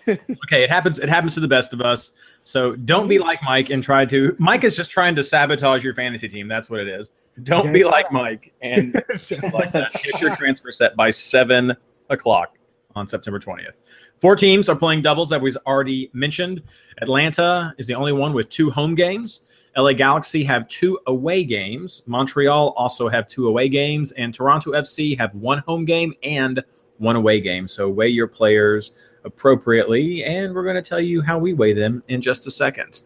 [0.09, 0.99] Okay, it happens.
[0.99, 2.13] It happens to the best of us.
[2.43, 4.35] So don't be like Mike and try to.
[4.41, 6.49] Mike is just trying to sabotage your fantasy team.
[6.49, 7.11] That's what it is.
[7.45, 7.73] Don't Okay.
[7.73, 8.95] be like Mike and
[9.53, 9.93] like that.
[10.03, 11.75] Get your transfer set by seven
[12.09, 12.57] o'clock
[12.95, 13.81] on September twentieth.
[14.21, 16.63] Four teams are playing doubles that we've already mentioned.
[17.01, 19.43] Atlanta is the only one with two home games.
[19.77, 22.03] LA Galaxy have two away games.
[22.07, 26.63] Montreal also have two away games, and Toronto FC have one home game and
[26.99, 27.67] one away game.
[27.69, 32.03] So weigh your players appropriately, and we're going to tell you how we weigh them
[32.09, 33.03] in just a second.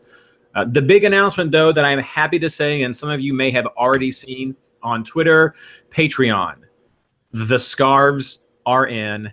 [0.54, 3.50] Uh, the big announcement, though, that I'm happy to say, and some of you may
[3.50, 5.54] have already seen on Twitter
[5.90, 6.56] Patreon,
[7.32, 9.32] the scarves are in,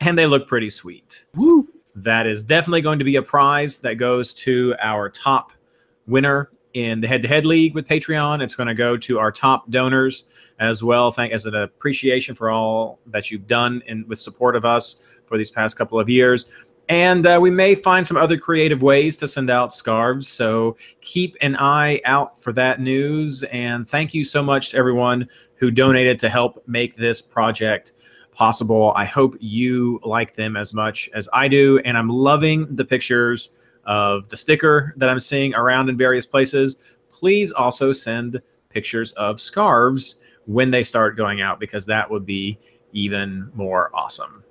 [0.00, 1.26] and they look pretty sweet.
[1.34, 1.68] Woo!
[1.96, 5.52] That is definitely going to be a prize that goes to our top
[6.06, 8.40] winner in the head-to-head league with Patreon.
[8.40, 10.24] It's going to go to our top donors
[10.60, 11.10] as well.
[11.10, 15.36] Thank as an appreciation for all that you've done and with support of us for
[15.36, 16.50] these past couple of years.
[16.90, 20.26] And uh, we may find some other creative ways to send out scarves.
[20.26, 23.44] So keep an eye out for that news.
[23.44, 27.92] And thank you so much to everyone who donated to help make this project
[28.32, 28.92] possible.
[28.96, 31.78] I hope you like them as much as I do.
[31.84, 33.50] And I'm loving the pictures
[33.84, 36.78] of the sticker that I'm seeing around in various places.
[37.08, 42.58] Please also send pictures of scarves when they start going out because that would be
[42.92, 44.42] even more awesome.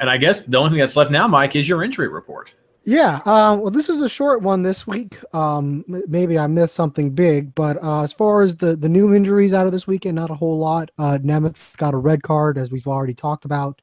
[0.00, 2.54] And I guess the only thing that's left now, Mike, is your injury report.
[2.84, 3.20] Yeah.
[3.24, 5.18] Um, well, this is a short one this week.
[5.34, 9.52] Um, maybe I missed something big, but uh, as far as the the new injuries
[9.52, 10.92] out of this weekend, not a whole lot.
[10.96, 13.80] Uh, Nemeth got a red card, as we've already talked about.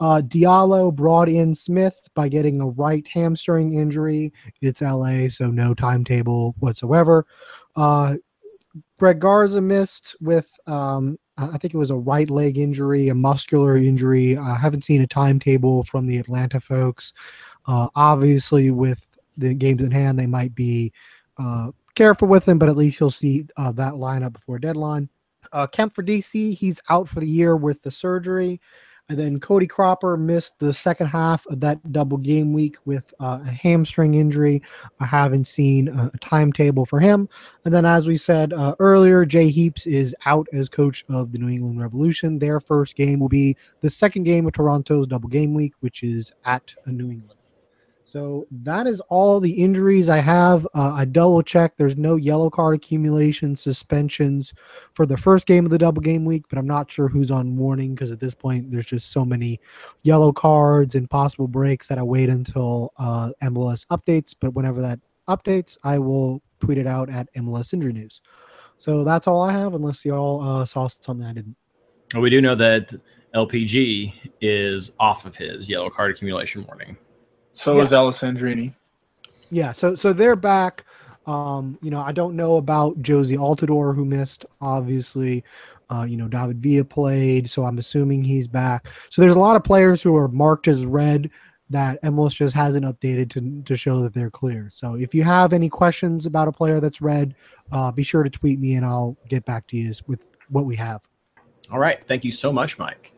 [0.00, 4.32] Uh, Diallo brought in Smith by getting a right hamstring injury.
[4.62, 7.26] It's LA, so no timetable whatsoever.
[7.76, 8.14] Uh,
[8.98, 13.76] Greg Garza missed with, um, I think it was a right leg injury, a muscular
[13.76, 14.36] injury.
[14.36, 17.12] I haven't seen a timetable from the Atlanta folks.
[17.66, 20.92] Uh, obviously, with the games in hand, they might be
[21.38, 25.08] uh, careful with him, but at least you'll see uh, that lineup before deadline.
[25.52, 28.60] Uh, Kemp for DC, he's out for the year with the surgery.
[29.10, 33.40] And then Cody Cropper missed the second half of that double game week with uh,
[33.42, 34.60] a hamstring injury.
[35.00, 37.26] I haven't seen a, a timetable for him.
[37.64, 41.38] And then, as we said uh, earlier, Jay Heaps is out as coach of the
[41.38, 42.38] New England Revolution.
[42.38, 46.32] Their first game will be the second game of Toronto's double game week, which is
[46.44, 47.37] at New England.
[48.08, 50.66] So that is all the injuries I have.
[50.74, 51.76] Uh, I double checked.
[51.76, 54.54] There's no yellow card accumulation suspensions
[54.94, 57.54] for the first game of the double game week, but I'm not sure who's on
[57.58, 59.60] warning because at this point there's just so many
[60.04, 64.34] yellow cards and possible breaks that I wait until uh, MLS updates.
[64.40, 68.22] But whenever that updates, I will tweet it out at MLS Injury News.
[68.78, 71.56] So that's all I have, unless y'all uh, saw something I didn't.
[72.14, 72.94] Well, we do know that
[73.34, 76.96] LPG is off of his yellow card accumulation warning.
[77.58, 77.82] So Yeah.
[77.82, 78.72] is Alessandrini.
[79.50, 80.84] Yeah, so so they're back.
[81.26, 84.46] Um, you know, I don't know about Jozy Altidore who missed.
[84.60, 85.42] Obviously,
[85.90, 88.86] uh, you know David Villa played, so I'm assuming he's back.
[89.10, 91.30] So there's a lot of players who are marked as red
[91.68, 94.68] that MLS just hasn't updated to to show that they're clear.
[94.70, 97.34] So if you have any questions about a player that's red,
[97.72, 100.76] uh, be sure to tweet me and I'll get back to you with what we
[100.76, 101.00] have.
[101.72, 102.06] All right.
[102.06, 103.12] Thank you so much, Mike.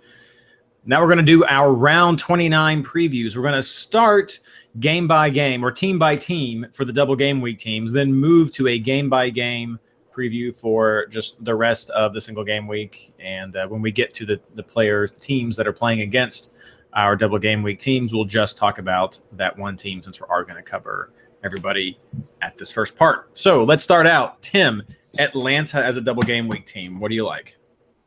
[0.86, 3.36] Now we're going to do our round 29 previews.
[3.36, 4.40] We're going to start
[4.78, 8.52] game by game or team by team for the double game week teams, then move
[8.52, 9.78] to a game by game
[10.14, 13.12] preview for just the rest of the single game week.
[13.20, 16.52] And uh, when we get to the, the players, the teams that are playing against
[16.94, 20.44] our double game week teams, we'll just talk about that one team since we are
[20.44, 21.12] going to cover
[21.44, 21.98] everybody
[22.40, 23.36] at this first part.
[23.36, 24.40] So let's start out.
[24.40, 24.82] Tim,
[25.18, 27.00] Atlanta as a double game week team.
[27.00, 27.56] What do you like?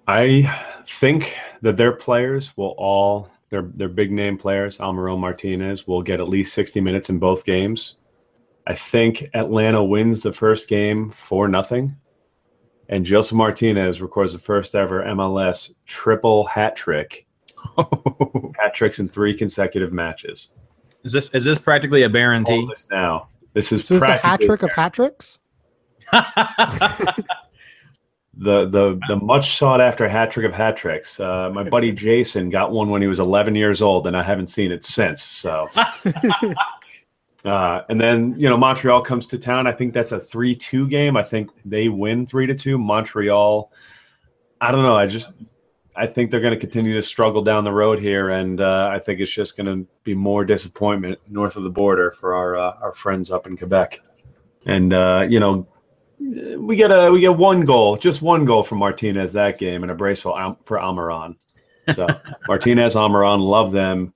[0.07, 6.01] I think that their players will all their their big name players, Alvaro Martinez, will
[6.01, 7.95] get at least 60 minutes in both games.
[8.65, 11.97] I think Atlanta wins the first game for nothing.
[12.89, 17.25] And Josef Martinez records the first ever MLS triple hat trick.
[17.77, 20.51] hat tricks in three consecutive matches.
[21.03, 22.65] Is this is this practically a All guarantee?
[22.69, 23.29] this now.
[23.53, 25.37] This is So it's a hat trick of hat tricks.
[28.35, 31.19] the the the much sought after hat trick of hat tricks.
[31.19, 34.47] Uh, my buddy Jason got one when he was 11 years old, and I haven't
[34.47, 35.21] seen it since.
[35.21, 35.69] So,
[37.45, 39.67] uh, and then you know Montreal comes to town.
[39.67, 41.15] I think that's a three-two game.
[41.15, 42.77] I think they win three to two.
[42.77, 43.71] Montreal.
[44.59, 44.95] I don't know.
[44.95, 45.33] I just
[45.95, 48.97] I think they're going to continue to struggle down the road here, and uh, I
[48.97, 52.73] think it's just going to be more disappointment north of the border for our uh,
[52.81, 53.99] our friends up in Quebec.
[54.65, 55.67] And uh, you know,
[56.19, 59.91] we get a we get one goal, just one goal from Martinez that game, and
[59.91, 61.35] a brace for Al- for Almiron.
[61.93, 62.07] So
[62.47, 64.13] Martinez, Almiron, love them.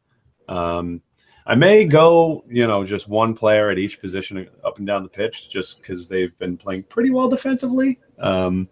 [0.47, 1.01] Um,
[1.45, 5.10] I may go, you know, just one player at each position up and down the
[5.10, 7.99] pitch, just because they've been playing pretty well defensively.
[8.19, 8.67] Um,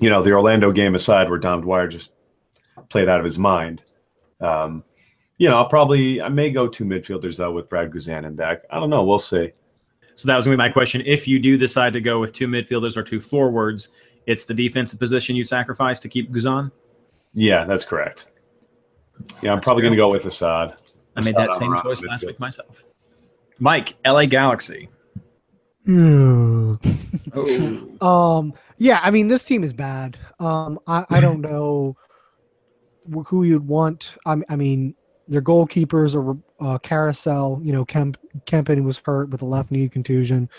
[0.00, 2.12] you know, the Orlando game aside, where Dom Dwyer just
[2.88, 3.82] played out of his mind.
[4.40, 4.82] Um,
[5.38, 8.62] you know, I'll probably I may go two midfielders though with Brad Guzan and back.
[8.70, 9.04] I don't know.
[9.04, 9.52] We'll see.
[10.20, 11.02] So that was gonna be my question.
[11.06, 13.88] If you do decide to go with two midfielders or two forwards,
[14.26, 16.70] it's the defensive position you sacrifice to keep Guzan.
[17.32, 18.26] Yeah, that's correct.
[19.40, 20.74] Yeah, I'm That's probably going to go with Asad.
[21.16, 22.84] I made that same choice last week myself.
[23.58, 24.90] Mike, LA Galaxy.
[28.02, 30.18] Um, yeah, I mean this team is bad.
[30.38, 31.96] Um, I, I don't know
[33.26, 34.16] who you'd want.
[34.26, 34.94] I, I mean,
[35.30, 37.60] their goalkeepers are uh, Carousel.
[37.62, 40.50] You know, Kemp Kempin was hurt with a left knee contusion.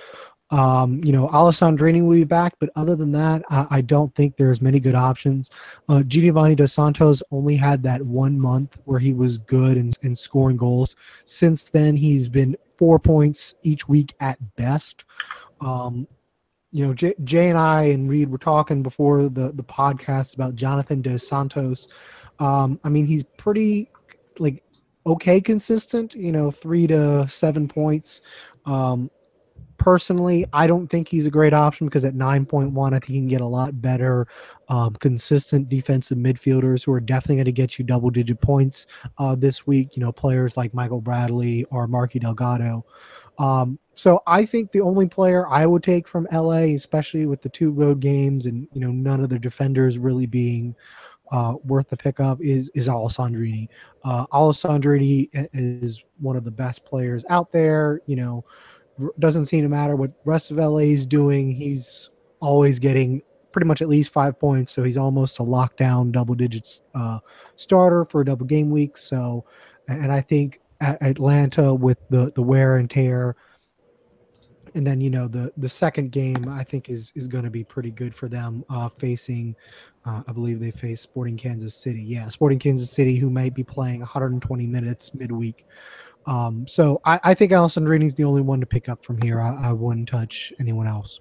[0.49, 4.35] Um, you know, Alessandrini will be back, but other than that, I, I don't think
[4.35, 5.49] there's many good options.
[5.87, 10.17] Uh, Giovanni Dos Santos only had that one month where he was good and, and
[10.17, 10.97] scoring goals.
[11.23, 15.05] Since then, he's been four points each week at best.
[15.61, 16.05] Um,
[16.73, 20.55] you know, Jay, Jay and I and Reed were talking before the the podcast about
[20.55, 21.87] Jonathan Dos Santos.
[22.39, 23.89] Um, I mean, he's pretty
[24.41, 24.63] like
[25.05, 26.15] okay consistent.
[26.15, 28.21] You know, three to seven points.
[28.65, 29.09] Um,
[29.77, 33.11] personally, I don't think he's a great option because at nine point one, I think
[33.11, 34.27] he can get a lot better,
[34.69, 39.35] um, consistent defensive midfielders who are definitely going to get you double digit points uh,
[39.35, 39.95] this week.
[39.95, 42.85] You know, players like Michael Bradley or Marky Delgado.
[43.39, 47.49] Um, so I think the only player I would take from LA, especially with the
[47.49, 50.75] two road games and you know none of the defenders really being
[51.31, 53.67] uh, worth the pickup, is is Alessandrini.
[54.03, 58.01] Uh, Alessandrini is one of the best players out there.
[58.05, 58.45] You know,
[59.19, 61.51] doesn't seem to matter what rest of LA is doing.
[61.53, 66.35] He's always getting pretty much at least five points, so he's almost a lockdown double
[66.35, 67.19] digits uh,
[67.55, 68.97] starter for a double game week.
[68.97, 69.45] So,
[69.87, 73.35] and I think at Atlanta with the the wear and tear
[74.75, 77.63] and then you know the the second game I think is is going to be
[77.63, 79.55] pretty good for them uh, facing.
[80.05, 82.01] Uh, I believe they face Sporting Kansas City.
[82.01, 85.65] Yeah, Sporting Kansas City, who might be playing 120 minutes midweek.
[86.25, 89.39] Um, so I, I think Alessandrini's the only one to pick up from here.
[89.39, 91.19] I, I wouldn't touch anyone else.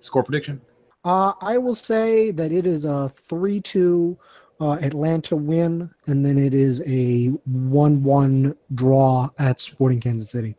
[0.00, 0.60] Score prediction.
[1.04, 4.18] Uh, I will say that it is a 3 2
[4.60, 10.56] uh, Atlanta win, and then it is a 1 1 draw at Sporting Kansas City.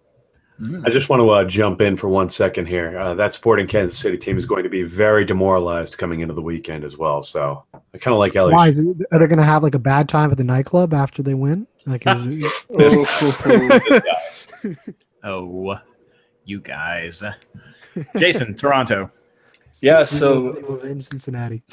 [0.85, 2.97] I just want to uh, jump in for one second here.
[2.97, 6.41] Uh, that Sporting Kansas City team is going to be very demoralized coming into the
[6.41, 7.23] weekend as well.
[7.23, 8.53] So I kind of like Ellie.
[8.53, 10.93] Why is it, are they going to have like a bad time at the nightclub
[10.93, 11.65] after they win?
[11.87, 14.03] Like, is it,
[15.23, 15.79] Oh,
[16.45, 17.23] you guys.
[18.17, 19.09] Jason, Toronto.
[19.81, 21.63] Yeah, so- in Cincinnati.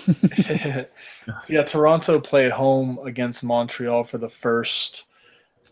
[1.48, 5.04] yeah, Toronto play at home against Montreal for the first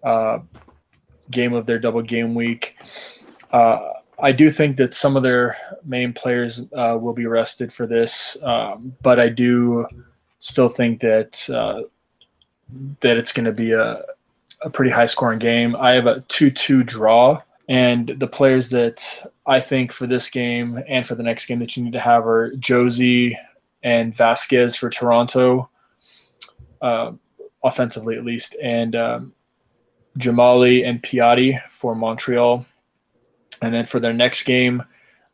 [0.03, 0.41] uh,
[1.31, 2.77] game of their double game week.
[3.51, 7.87] Uh, I do think that some of their main players uh, will be rested for
[7.87, 9.87] this, um, but I do
[10.39, 11.83] still think that uh,
[13.01, 14.03] that it's going to be a,
[14.63, 15.77] a pretty high scoring game.
[15.77, 20.83] I have a 2 2 draw, and the players that I think for this game
[20.89, 23.37] and for the next game that you need to have are Jozy
[23.83, 25.69] and Vasquez for Toronto,
[26.81, 27.13] uh,
[27.63, 29.33] offensively at least, and um,
[30.19, 32.65] Dzemaili and Piatti for Montreal.
[33.63, 34.83] And then for their next game,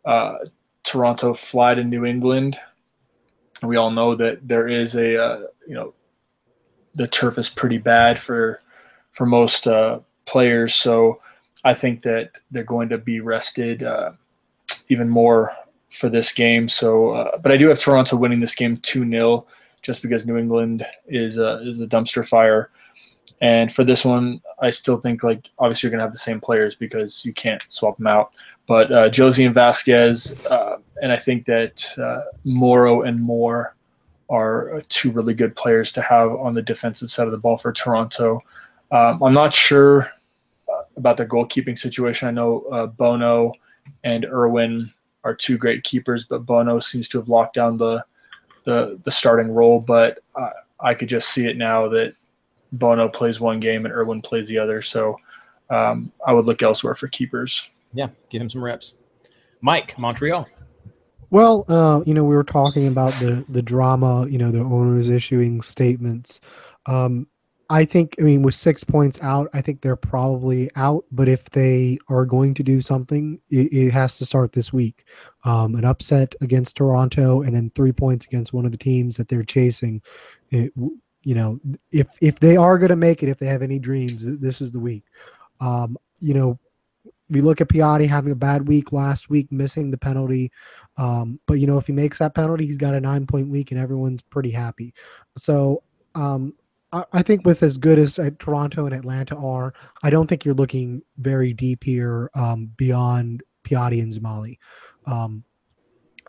[0.05, 0.37] uh,
[0.85, 2.59] Toronto fly to New England.
[3.63, 5.95] We all know that there is a, uh, you know,
[6.95, 8.61] the turf is pretty bad for
[9.13, 10.75] for most uh, players.
[10.75, 11.21] So
[11.65, 14.13] I think that they're going to be rested uh,
[14.89, 15.53] even more
[15.91, 16.69] for this game.
[16.69, 19.47] So, uh, but I do have Toronto winning this game two 0
[19.83, 22.71] just because New England is a, is a dumpster fire.
[23.43, 26.77] And for this one, I still think like obviously you're gonna have the same players
[26.77, 28.33] because you can't swap them out.
[28.69, 33.75] But uh, Jozy and Vasquez, uh, and I think that uh, Morrow and Moore
[34.31, 37.73] are two really good players to have on the defensive side of the ball for
[37.73, 38.41] Toronto.
[38.93, 40.11] Um, I'm not sure
[40.73, 42.29] uh, about their goalkeeping situation.
[42.29, 43.53] I know uh, Bono
[44.05, 44.93] and Irwin
[45.25, 48.05] are two great keepers, but Bono seems to have locked down the
[48.65, 49.81] the, the starting role.
[49.81, 52.15] But uh, I could just see it now that
[52.73, 54.83] Bono plays one game and Irwin plays the other.
[54.83, 55.17] So
[55.71, 57.69] um, I would look elsewhere for keepers.
[57.93, 58.95] Yeah, give him some reps.
[59.61, 60.47] Mike, Montreal.
[61.31, 64.27] Well, uh, you know, we were talking about the the drama.
[64.29, 66.41] You know, the owners issuing statements.
[66.87, 67.27] Um,
[67.71, 71.07] I think, I mean, with six points out, I think they're probably out.
[71.11, 75.07] But if they are going to do something, it, it has to start this week.
[75.45, 79.29] Um, an upset against Toronto, and then three points against one of the teams that
[79.29, 80.03] they're chasing.
[80.51, 80.71] It,
[81.23, 81.61] you know,
[81.91, 84.73] if if they are going to make it, if they have any dreams, this is
[84.73, 85.05] the week.
[85.61, 86.59] Um, you know,
[87.31, 90.51] we look at Piatti having a bad week last week, missing the penalty.
[90.97, 93.71] Um, but you know, if he makes that penalty, he's got a nine point week,
[93.71, 94.95] and everyone's pretty happy.
[95.37, 95.83] So
[96.15, 96.55] um,
[96.93, 100.45] I, I think with as good as uh, Toronto and Atlanta are, I don't think
[100.45, 104.59] you're looking very deep here um, beyond Piatti and Dzemaili.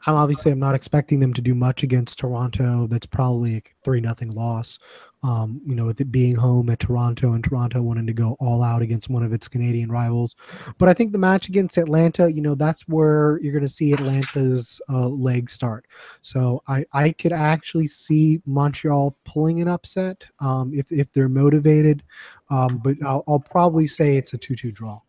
[0.06, 2.88] I'm obviously I'm not expecting them to do much against Toronto.
[2.88, 4.80] That's probably a three nothing loss.
[5.24, 8.62] Um, you know, with it being home at Toronto and Toronto wanting to go all
[8.62, 10.36] out against one of its Canadian rivals.
[10.78, 13.94] But I think the match against Atlanta, you know, that's where you're going to see
[13.94, 15.86] Atlanta's uh, leg start.
[16.20, 22.04] So I, I could actually see Montreal pulling an upset um, if, if they're motivated.
[22.50, 25.00] Um, but I'll, I'll probably say it's a 2 2 draw.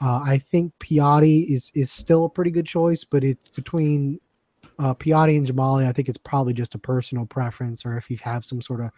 [0.00, 4.18] Uh, I think Piatti is, is still a pretty good choice, but it's between
[4.78, 5.86] uh, Piatti and Dzemaili.
[5.86, 8.90] I think it's probably just a personal preference, or if you have some sort of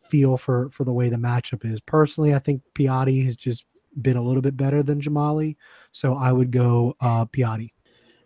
[0.00, 1.80] feel for for the way the matchup is.
[1.80, 3.64] Personally, I think Piatti has just
[4.02, 5.56] been a little bit better than Dzemaili,
[5.92, 7.72] so I would go uh, Piatti.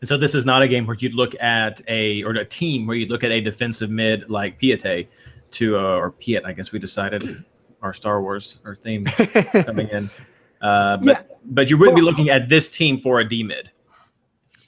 [0.01, 2.87] And so this is not a game where you'd look at a or a team
[2.87, 5.09] where you'd look at a defensive mid like Piate
[5.53, 7.45] to uh, or Piet, I guess we decided
[7.83, 9.05] our Star Wars our theme
[9.65, 10.11] coming in.
[10.61, 11.23] Uh, but Yeah.
[11.45, 13.71] but you wouldn't be looking at this team for a D mid.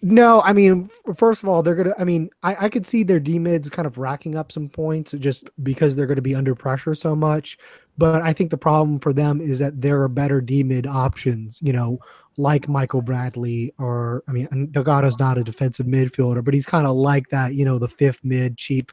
[0.02, 1.94] No, I mean, first of all, they're gonna.
[1.98, 5.12] I mean, I, I could see their D mids kind of racking up some points
[5.18, 7.58] just because they're going to be under pressure so much.
[7.96, 11.60] But I think the problem for them is that there are better D mid options.
[11.62, 11.98] You know,
[12.36, 16.94] like Michael Bradley, or I mean, Delgado's not a defensive midfielder, but he's kind of
[16.96, 17.54] like that.
[17.54, 18.92] You know, the fifth mid, cheap.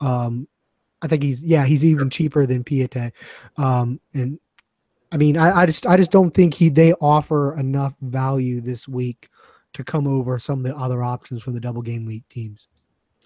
[0.00, 0.46] Um,
[1.02, 3.12] I think he's yeah, he's even cheaper than Piette.
[3.56, 4.38] Um, and
[5.10, 8.86] I mean, I, I just I just don't think he they offer enough value this
[8.86, 9.28] week
[9.74, 12.68] to come over some of the other options from the double game week teams.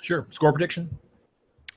[0.03, 0.27] Sure.
[0.31, 0.99] Score prediction.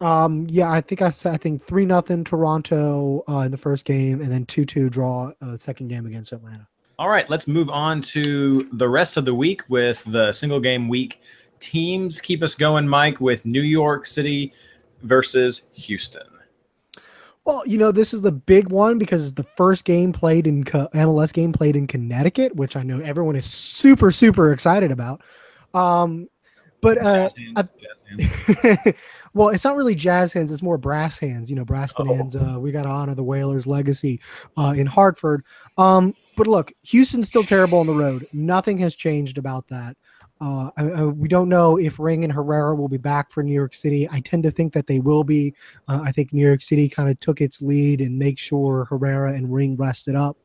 [0.02, 3.86] Um, yeah, I think I said I think three nothing Toronto uh, in the first
[3.86, 6.68] game, and then two two draw uh, second game against Atlanta.
[7.00, 10.88] All right, let's move on to the rest of the week with the single game
[10.88, 11.22] week
[11.60, 12.20] teams.
[12.20, 14.54] Keep us going, Mike, with New York City
[15.04, 16.33] versus Houston.
[17.46, 20.64] Well, you know, this is the big one because it's the first game played in
[20.64, 25.22] Co- MLS game played in Connecticut, which I know everyone is super, super excited about.
[25.74, 26.30] Um,
[26.82, 27.70] but uh, Jazz hands,
[28.16, 28.96] jazz hands.
[29.34, 31.50] well, it's not really jazz hands; it's more brass hands.
[31.50, 32.04] You know, brass Oh.
[32.06, 32.58] bonanza.
[32.60, 34.20] We got to honor the Whalers' legacy
[34.58, 35.44] uh, in Hartford.
[35.78, 38.28] Um, but look, Houston's still terrible on the road.
[38.34, 39.96] Nothing has changed about that.
[40.42, 43.54] Uh, I, I, we don't know if Ring and Herrera will be back for New
[43.54, 44.10] York City.
[44.10, 45.54] I tend to think that they will be.
[45.88, 49.34] Uh, I think New York City kind of took its lead and make sure Herrera
[49.34, 50.38] and Ring rested up.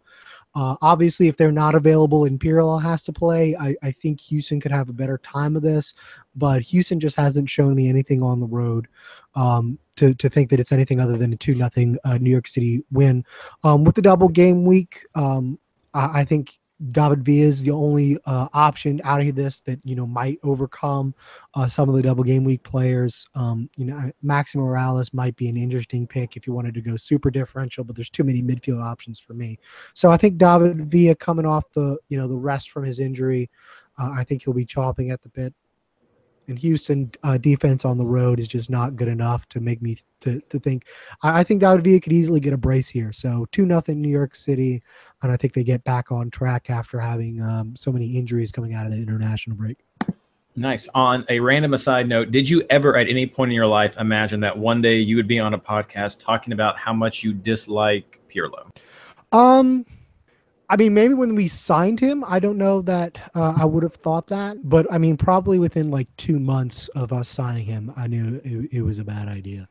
[0.54, 3.54] Uh, obviously, if they're not available, Imperial has to play.
[3.56, 5.94] I, I think Houston could have a better time of this,
[6.34, 8.88] but Houston just hasn't shown me anything on the road
[9.34, 12.48] um, to to think that it's anything other than a two nothing uh, New York
[12.48, 13.24] City win.
[13.62, 15.58] Um, with the double game week, um,
[15.92, 16.58] I, I think
[16.92, 21.12] David Villa is the only uh, option out of this that you know might overcome
[21.54, 23.26] uh, some of the double game week players.
[23.34, 26.96] Um, you know, Maximo Moralez might be an interesting pick if you wanted to go
[26.96, 29.58] super differential, but there's too many midfield options for me.
[29.92, 33.50] So I think David Villa coming off the you know the rest from his injury,
[33.98, 35.54] uh, I think he'll be chopping at the bit.
[36.48, 39.98] And Houston uh, defense on the road is just not good enough to make me
[40.20, 40.86] to, to think.
[41.22, 43.12] I, I think Villa could easily get a brace here.
[43.12, 44.82] So two nothing New York City,
[45.22, 48.74] and I think they get back on track after having um, so many injuries coming
[48.74, 49.76] out of the international break.
[50.56, 50.88] Nice.
[50.92, 54.40] On a random aside note, did you ever at any point in your life imagine
[54.40, 58.20] that one day you would be on a podcast talking about how much you dislike
[58.28, 58.68] Pirlo?
[59.30, 59.86] Um,
[60.70, 63.94] I mean, maybe when we signed him, I don't know that uh, I would have
[63.94, 68.06] thought that, but I mean, probably within like two months of us signing him, I
[68.06, 69.68] knew it, it was a bad idea.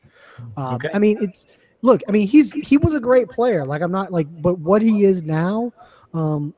[0.55, 0.89] Um, Okay.
[0.93, 1.45] I mean, it's
[1.83, 2.01] look.
[2.07, 3.63] I mean, he's he was a great player.
[3.65, 5.71] Like I'm not like, but what he is now,
[6.15, 6.55] um,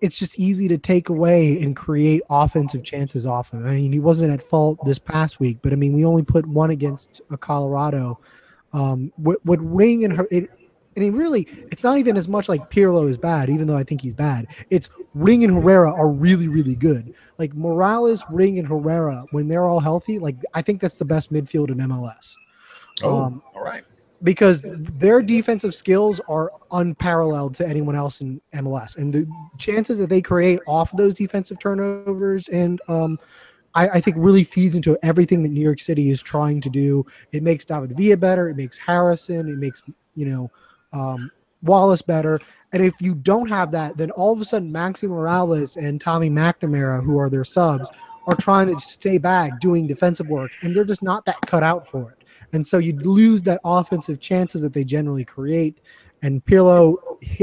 [0.00, 3.66] it's just easy to take away and create offensive chances off him.
[3.66, 6.46] I mean, he wasn't at fault this past week, but I mean, we only put
[6.46, 8.20] one against uh, Colorado.
[8.72, 10.50] Um, Ring and her it,
[10.94, 13.84] and he really it's not even as much like Pirlo is bad, even though I
[13.84, 14.46] think he's bad.
[14.70, 17.14] It's Ring and Herrera are really really good.
[17.38, 21.32] Like Moralez, Ring, and Herrera when they're all healthy, like I think that's the best
[21.32, 22.34] midfield in MLS.
[23.02, 23.84] Um, all right.
[24.22, 29.26] because their defensive skills are unparalleled to anyone else in MLS, and the
[29.58, 33.18] chances that they create off of those defensive turnovers and um,
[33.74, 37.06] I, I think really feeds into everything that New York City is trying to do.
[37.32, 38.48] It makes David Villa better.
[38.48, 39.48] It makes Harrison.
[39.48, 39.82] It makes
[40.14, 40.50] you know
[40.92, 41.30] um,
[41.62, 42.40] Wallace better.
[42.72, 46.30] And if you don't have that, then all of a sudden Maxi Moralez and Tommy
[46.30, 47.90] McNamara, who are their subs,
[48.26, 51.88] are trying to stay back doing defensive work, and they're just not that cut out
[51.88, 52.24] for it.
[52.52, 55.80] And so you lose that offensive chances that they generally create.
[56.22, 56.96] And Pirlo,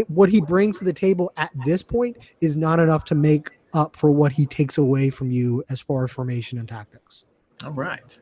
[0.07, 3.95] what he brings to the table at this point is not enough to make up
[3.95, 7.23] for what he takes away from you as far as formation and tactics.
[7.63, 8.17] All right.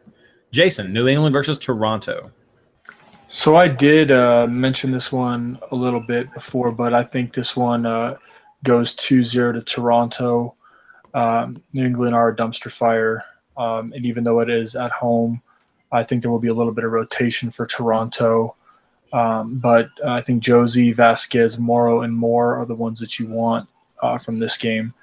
[0.51, 2.31] Jason, New England versus Toronto.
[3.29, 7.57] So I did uh, mention this one a little bit before, but I think this
[7.57, 8.17] one uh,
[8.63, 10.55] goes 2-0 to Toronto.
[11.13, 13.23] Um, New England are a dumpster fire,
[13.57, 15.41] um, and even though it is at home,
[15.91, 18.55] I think there will be a little bit of rotation for Toronto.
[19.11, 23.67] Um, but I think Jozy, Vasquez, Morrow, and Moore are the ones that you want
[24.01, 24.93] uh, from this game.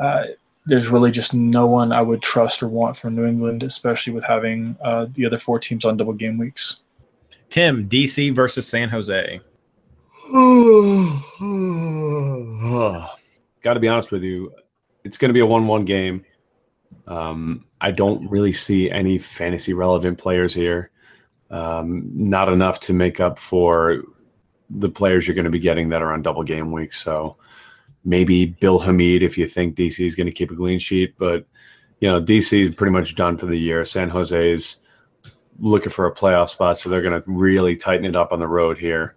[0.00, 0.24] Uh,
[0.64, 4.24] there's really just no one I would trust or want from New England, especially with
[4.24, 6.80] having uh, the other four teams on double game weeks.
[7.50, 9.40] Tim, DC versus San Jose.
[13.62, 14.52] Got to be honest with you,
[15.04, 16.24] it's going to be a one-one game.
[17.06, 20.90] Um, I don't really see any fantasy relevant players here.
[21.50, 24.02] Um, not enough to make up for
[24.68, 27.00] the players you're going to be getting that are on double game weeks.
[27.02, 27.36] So
[28.04, 31.46] maybe Bill Hamid if you think DC is going to keep a clean sheet, but
[32.00, 33.84] you know DC is pretty much done for the year.
[33.84, 34.76] San Jose is
[35.58, 38.48] looking for a playoff spot, so they're going to really tighten it up on the
[38.48, 39.16] road here.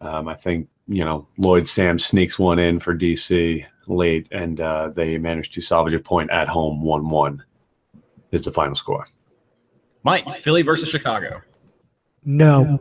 [0.00, 4.90] Um, I think you know Lloyd Sam sneaks one in for DC late, and uh,
[4.90, 6.82] they managed to salvage a point at home.
[6.82, 7.44] One-one
[8.30, 9.08] is the final score.
[10.02, 11.42] Mike, Philly versus Chicago.
[12.24, 12.78] No.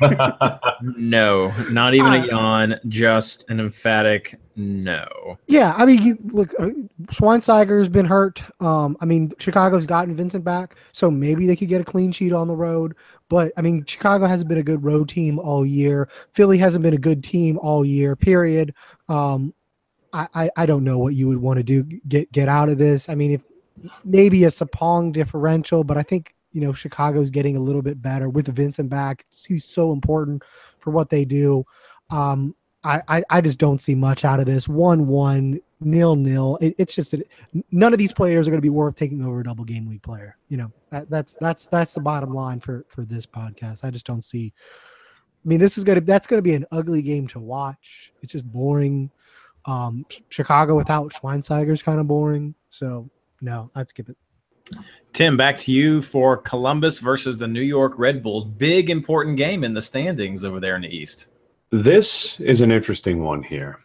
[0.96, 5.38] No, not even a yawn, just an emphatic no.
[5.46, 6.70] Yeah, I mean, you, look, uh,
[7.06, 8.42] Schweinsteiger's been hurt.
[8.60, 12.32] Um, I mean, Chicago's gotten Vincent back, so maybe they could get a clean sheet
[12.32, 12.96] on the road.
[13.28, 16.08] But I mean, Chicago hasn't been a good road team all year.
[16.34, 18.16] Philly hasn't been a good team all year.
[18.16, 18.74] Period.
[19.08, 19.54] Um,
[20.12, 22.78] I, I, I don't know what you would want to do get get out of
[22.78, 23.08] this.
[23.08, 23.42] I mean, if
[24.04, 28.28] maybe a Sapong differential, but I think you know Chicago's getting a little bit better
[28.28, 29.24] with Vincent back.
[29.46, 30.42] He's so important
[30.78, 31.64] for what they do.
[32.10, 34.68] Um, I, I, I just don't see much out of this.
[34.68, 36.58] One one nil nil.
[36.60, 37.28] It, it's just that
[37.70, 40.02] none of these players are going to be worth taking over a double game week
[40.02, 40.36] player.
[40.48, 43.84] You know that, that's that's that's the bottom line for for this podcast.
[43.84, 44.52] I just don't see.
[45.44, 48.12] I mean, this is gonna that's gonna be an ugly game to watch.
[48.22, 49.10] It's just boring.
[49.64, 52.54] Um, Chicago without Schweinsteiger is kind of boring.
[52.70, 53.08] So
[53.40, 54.16] no, I'd skip it.
[55.12, 58.44] Tim, back to you for Columbus versus the New York Red Bulls.
[58.46, 61.26] Big important game in the standings over there in the East.
[61.70, 63.80] This is an interesting one here.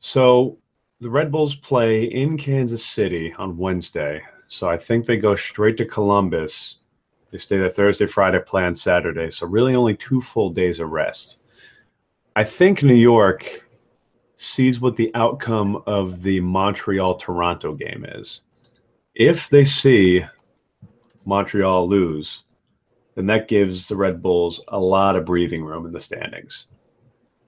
[0.00, 0.58] So
[1.00, 4.22] the Red Bulls play in Kansas City on Wednesday.
[4.48, 6.76] So I think they go straight to Columbus.
[7.30, 9.30] They stay there Thursday, Friday, play on Saturday.
[9.30, 11.38] So really only two full days of rest.
[12.36, 13.66] I think New York
[14.36, 18.42] sees what the outcome of the Montreal Toronto game is.
[19.18, 20.24] If they see
[21.24, 22.44] Montreal lose,
[23.16, 26.68] then that gives the Red Bulls a lot of breathing room in the standings.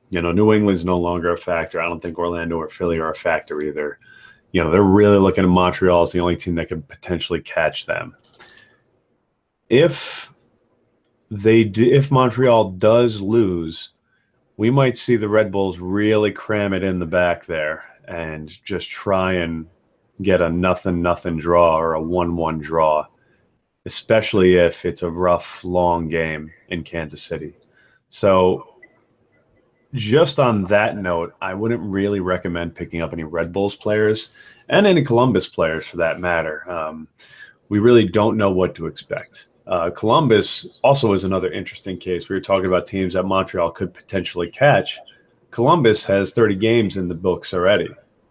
[0.08, 1.80] You know, New England's no longer a factor.
[1.80, 4.00] I don't think Orlando or Philly are a factor either.
[4.50, 7.86] You know, they're really looking at Montreal as the only team that could potentially catch
[7.86, 8.16] them.
[9.68, 10.32] If
[11.30, 13.90] they do, if Montreal does lose,
[14.56, 18.90] we might see the Red Bulls really cram it in the back there and just
[18.90, 19.68] try and
[20.22, 23.06] get a nothing nothing draw or a one one draw,
[23.86, 27.54] especially if it's a rough long game in Kansas City.
[28.08, 28.74] So
[29.94, 34.32] just on that note, I wouldn't really recommend picking up any Red Bulls players
[34.68, 36.68] and any Columbus players for that matter.
[36.70, 37.08] Um,
[37.68, 39.46] we really don't know what to expect.
[39.66, 42.28] Uh, Columbus also is another interesting case.
[42.28, 44.98] We were talking about teams that Montreal could potentially catch.
[45.50, 47.88] Columbus has 30 games in the books already.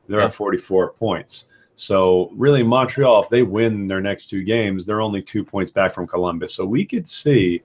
[0.07, 0.25] They're Yeah.
[0.25, 1.45] at 44 points.
[1.79, 5.93] So really, Montreal, if they win their next two games, they're only two points back
[5.93, 6.53] from Columbus.
[6.53, 7.63] So we could see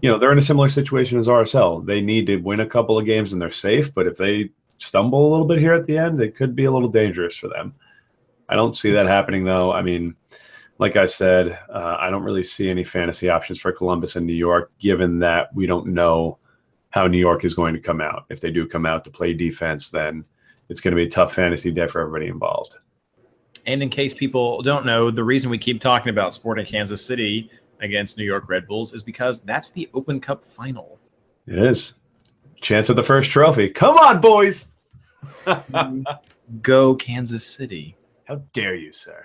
[0.00, 1.84] you know they're in a similar situation as RSL.
[1.84, 5.28] They need to win a couple of games and they're safe, but if they stumble
[5.28, 7.74] a little bit here at the end, it could be a little dangerous for them.
[8.48, 9.72] I don't see that happening though.
[9.72, 10.14] I mean,
[10.78, 14.32] like I said, uh, I don't really see any fantasy options for Columbus and New
[14.32, 16.38] York, given that we don't know
[16.90, 18.24] how New York is going to come out.
[18.30, 20.24] If they do come out to play defense, then
[20.68, 22.76] it's going to be a tough fantasy day for everybody involved.
[23.66, 27.50] And in case people don't know, the reason we keep talking about Sporting Kansas City
[27.80, 30.98] against New York Red Bulls is because that's the Open Cup final.
[31.46, 31.94] It is
[32.60, 33.68] chance of the first trophy.
[33.68, 34.68] Come on, boys!
[36.62, 37.96] Go Kansas City.
[38.24, 39.24] How dare you, sir?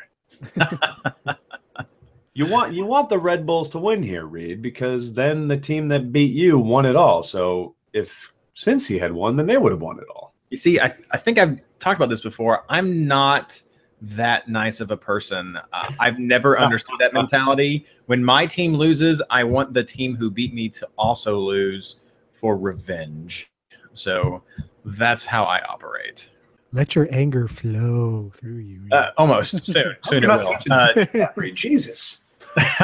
[2.33, 5.87] you want you want the Red Bulls to win here, Reed, because then the team
[5.89, 7.23] that beat you won it all.
[7.23, 10.33] So if since he had won, then they would have won it all.
[10.49, 12.63] You see, I, I think I've talked about this before.
[12.69, 13.61] I'm not
[14.01, 15.57] that nice of a person.
[15.73, 17.85] Uh, I've never understood that mentality.
[18.05, 21.97] When my team loses, I want the team who beat me to also lose
[22.31, 23.51] for revenge.
[23.93, 24.43] So
[24.85, 26.29] that's how I operate.
[26.73, 28.81] Let your anger flow through you.
[28.91, 29.95] Uh, almost soon.
[30.03, 30.57] Soon it will.
[30.69, 31.05] Uh,
[31.53, 32.19] Jesus.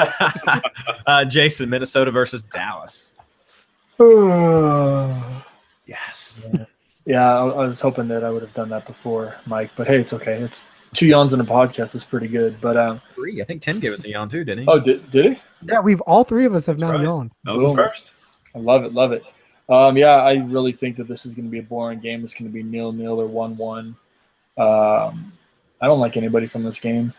[1.06, 3.14] uh, Jason, Minnesota versus Dallas.
[5.86, 6.40] Yes.
[7.06, 9.72] Yeah, I, I was hoping that I would have done that before, Mike.
[9.76, 10.36] But hey, it's okay.
[10.36, 12.60] It's two yawns in a podcast is pretty good.
[12.62, 13.42] But um, Three.
[13.42, 14.68] I think Tim gave us a yawn too, didn't he?
[14.68, 15.42] oh, did, did he?
[15.68, 17.02] yeah, we've all three of us have now right.
[17.02, 17.32] yawned.
[17.44, 18.14] That was the first.
[18.56, 19.24] I love it, love it.
[19.70, 22.24] Um, yeah, I really think that this is going to be a boring game.
[22.24, 23.96] It's going to be nil nil or one one.
[24.58, 25.34] Um,
[25.82, 27.14] I don't like anybody from this game.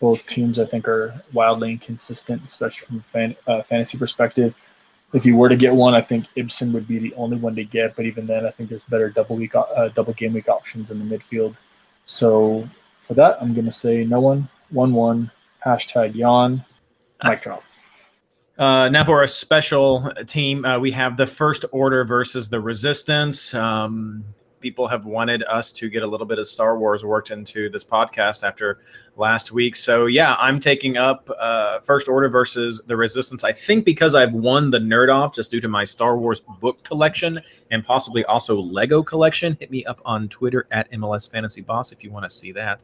[0.00, 4.54] Both teams, I think, are wildly inconsistent, especially from a fan, uh, fantasy perspective.
[5.12, 7.64] If you were to get one, I think Ibson would be the only one to
[7.64, 7.96] get.
[7.96, 10.98] But even then, I think there's better double week, uh, double game week options in
[10.98, 11.56] the midfield.
[12.04, 12.68] So
[13.10, 15.32] for that, I'm going to say no one, one one,
[15.66, 16.64] hashtag yawn,
[17.24, 17.64] mic drop.
[18.56, 23.52] Uh, now for a special team, uh, we have the First Order versus the Resistance.
[23.52, 24.24] Um,
[24.60, 27.82] people have wanted us to get a little bit of Star Wars worked into this
[27.82, 28.78] podcast after
[29.16, 29.74] last week.
[29.74, 33.44] So yeah, I'm taking up uh, First Order versus the Resistance.
[33.44, 36.82] I think because I've won the nerd off just due to my Star Wars book
[36.84, 37.40] collection
[37.70, 39.56] and possibly also Lego collection.
[39.60, 42.82] Hit me up on Twitter at MLS Fantasy Boss if you want to see that.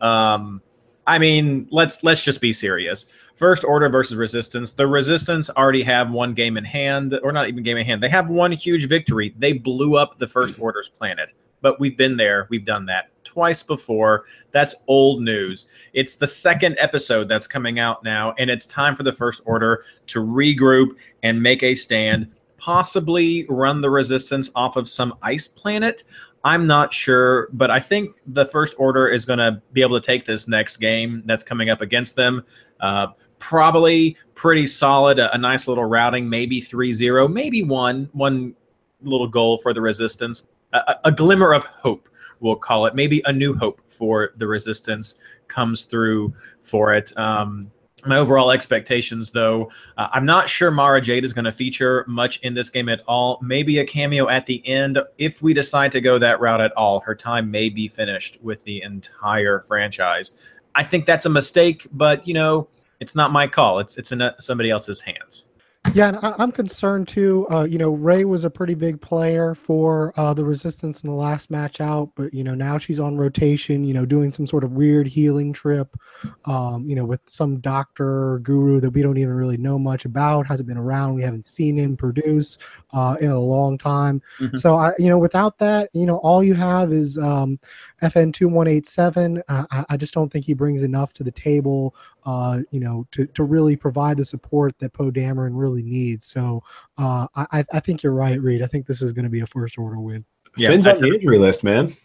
[0.00, 0.62] Um,
[1.06, 3.06] I mean, let's let's just be serious.
[3.36, 4.72] First Order versus Resistance.
[4.72, 8.02] The Resistance already have one game in hand, or not even game in hand.
[8.02, 9.34] They have one huge victory.
[9.38, 11.34] They blew up the First Order's planet.
[11.60, 12.46] But we've been there.
[12.48, 14.24] We've done that twice before.
[14.52, 15.68] That's old news.
[15.92, 19.84] It's the second episode that's coming out now, and it's time for the First Order
[20.08, 22.32] to regroup and make a stand.
[22.56, 26.04] Possibly run the Resistance off of some ice planet.
[26.42, 30.06] I'm not sure, but I think the First Order is going to be able to
[30.06, 32.42] take this next game that's coming up against them.
[32.80, 33.08] Uh,
[33.38, 38.54] probably pretty solid, a, a nice little routing, maybe 3 0, maybe one, one
[39.02, 40.46] little goal for the Resistance.
[40.72, 42.08] a, a glimmer of hope,
[42.40, 42.94] we'll call it.
[42.94, 45.18] Maybe a new hope for the resistance
[45.48, 47.16] comes through for it.
[47.18, 47.70] Um,
[48.04, 52.38] my overall expectations, though, uh, I'm not sure Mara Jade is going to feature much
[52.40, 53.38] in this game at all.
[53.42, 57.00] Maybe a cameo at the end if we decide to go that route at all.
[57.00, 60.32] Her time may be finished with the entire franchise.
[60.74, 62.68] I think that's a mistake, but you know,
[63.00, 63.78] it's not my call.
[63.78, 65.46] It's it's in a, somebody else's hands.
[65.94, 67.46] Yeah, and I, I'm concerned too.
[67.50, 71.14] Uh, you know, Rey was a pretty big player for uh, the Resistance in the
[71.16, 73.84] last match out, but you know now she's on rotation.
[73.84, 75.96] You know, doing some sort of weird healing trip.
[76.44, 80.46] Um, you know, with some doctor guru that we don't even really know much about.
[80.46, 81.14] Hasn't been around.
[81.14, 82.58] We haven't seen him produce
[82.92, 84.20] uh, in a long time.
[84.40, 84.58] Mhm.
[84.58, 87.58] So I, you know, without that, you know, all you have is um,
[88.02, 89.42] FN two one eight seven.
[89.48, 91.94] I, I just don't think he brings enough to the table
[92.26, 96.26] uh, you know, to, to really provide the support that Poe Dameron really needs.
[96.26, 96.62] So
[96.98, 98.62] uh, I, I think you're right, Reed.
[98.62, 100.24] I think this is going to be a first order win.
[100.56, 101.96] Yeah, Finn's on the injury list, man.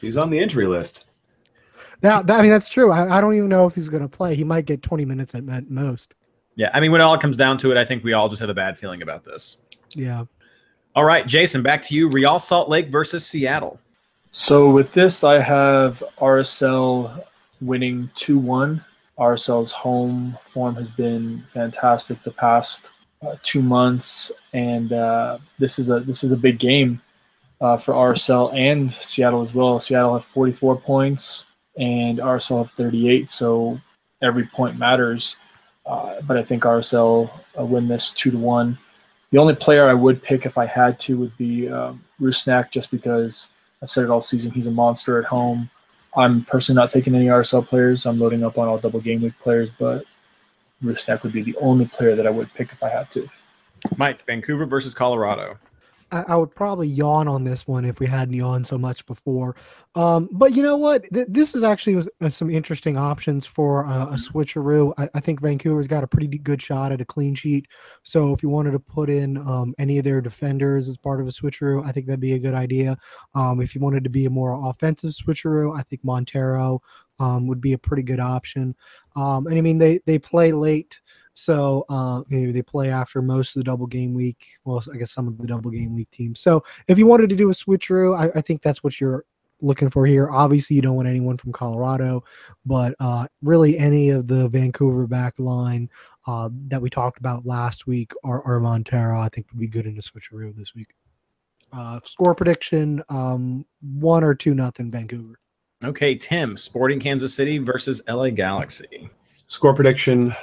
[0.00, 1.04] He's on the injury list.
[2.02, 2.90] Now, that, I mean, that's true.
[2.90, 4.34] I, I don't even know if he's going to play.
[4.34, 6.14] He might get 20 minutes at, at most.
[6.54, 8.40] Yeah, I mean, when it all comes down to it, I think we all just
[8.40, 9.58] have a bad feeling about this.
[9.94, 10.24] Yeah.
[10.94, 12.08] All right, Jason, back to you.
[12.08, 13.78] Real Salt Lake versus Seattle.
[14.38, 17.24] So with this, I have RSL
[17.62, 18.84] winning 2 1.
[19.18, 22.90] RSL's home form has been fantastic the past
[23.26, 27.00] uh, two months, and uh, this is a this is a big game
[27.62, 29.80] uh, for RSL and Seattle as well.
[29.80, 31.46] Seattle have 44 points,
[31.78, 33.80] and RSL have 38, so
[34.22, 35.38] every point matters.
[35.86, 38.76] Uh, but I think RSL uh, win this two to one.
[39.30, 42.90] The only player I would pick if I had to would be um, Rusnak, just
[42.90, 43.48] because
[43.82, 44.50] I've said it all season.
[44.50, 45.70] He's a monster at home.
[46.16, 48.06] I'm personally not taking any RSL players.
[48.06, 50.04] I'm loading up on all double game week players, but
[50.82, 53.28] Rusnak would be the only player that I would pick if I had to.
[53.96, 55.58] Mike, Vancouver versus Colorado.
[56.12, 59.56] I, I would probably yawn on this one if we hadn't yawned so much before.
[59.94, 61.04] Um, but you know what?
[61.12, 64.92] Th- this is actually was, uh, some interesting options for uh, a switcheroo.
[64.98, 67.66] I, I think Vancouver's got a pretty good shot at a clean sheet.
[68.02, 71.26] So if you wanted to put in um, any of their defenders as part of
[71.26, 72.96] a switcheroo, I think that'd be a good idea.
[73.34, 76.82] Um, if you wanted to be a more offensive switcheroo, I think Montero
[77.18, 78.74] um, would be a pretty good option.
[79.16, 81.00] Um, and I mean, they they play late.
[81.36, 84.46] So uh, maybe they play after most of the double game week.
[84.64, 86.40] Well, I guess some of the double game week teams.
[86.40, 89.24] So if you wanted to do a switcheroo, I, I think that's what you're
[89.60, 90.30] looking for here.
[90.30, 92.24] Obviously, you don't want anyone from Colorado,
[92.64, 95.90] but uh, really any of the Vancouver back line
[96.26, 99.86] uh, that we talked about last week or, or Montero, I think would be good
[99.86, 100.88] in a switcheroo this week.
[101.70, 105.38] Uh, score prediction: um, one or two nothing Vancouver.
[105.84, 109.10] Okay, Tim, Sporting Kansas City versus LA Galaxy.
[109.48, 110.34] Score prediction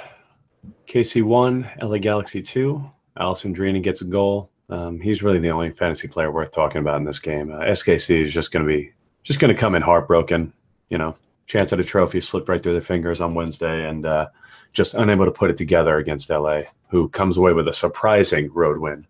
[0.86, 2.90] KC 1, LA Galaxy 2.
[3.18, 4.50] Alessandrini gets a goal.
[4.68, 7.52] Um, he's really the only fantasy player worth talking about in this game.
[7.52, 10.52] Uh, SKC is just going to be just going to come in heartbroken.
[10.88, 11.14] You know,
[11.46, 14.28] chance at a trophy slipped right through their fingers on Wednesday, and uh,
[14.72, 18.78] just unable to put it together against LA, who comes away with a surprising road
[18.78, 19.06] win.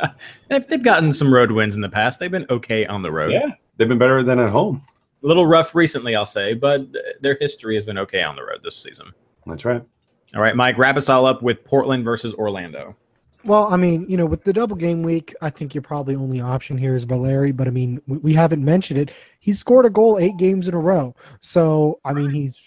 [0.48, 2.18] They've, they've gotten some road wins in the past.
[2.18, 3.30] They've been okay on the road.
[3.30, 4.82] Yeah, they've been better than at home.
[5.22, 6.88] A little rough recently, I'll say, but
[7.20, 9.12] their history has been okay on the road this season.
[9.46, 9.84] That's right.
[10.34, 12.96] All right, Mike, wrap us all up with Portland versus Orlando.
[13.44, 16.40] Well, I mean, you know, with the double game week, I think your probably only
[16.40, 17.50] option here is Valeri.
[17.52, 19.10] But I mean, we, haven't mentioned it.
[19.40, 21.14] He's scored a goal eight games in a row.
[21.40, 22.62] So I mean, he's,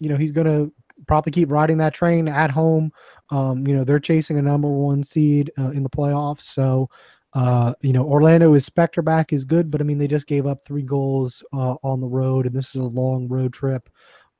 [0.00, 0.70] you know, he's gonna
[1.06, 2.92] probably keep riding that train at home.
[3.30, 6.42] Um, you know, they're chasing a number one seed uh, in the playoffs.
[6.42, 6.88] So,
[7.34, 10.46] uh, you know, Orlando is Spector back is good, but I mean, they just gave
[10.46, 13.90] up three goals uh, on the road, and this is a long road trip.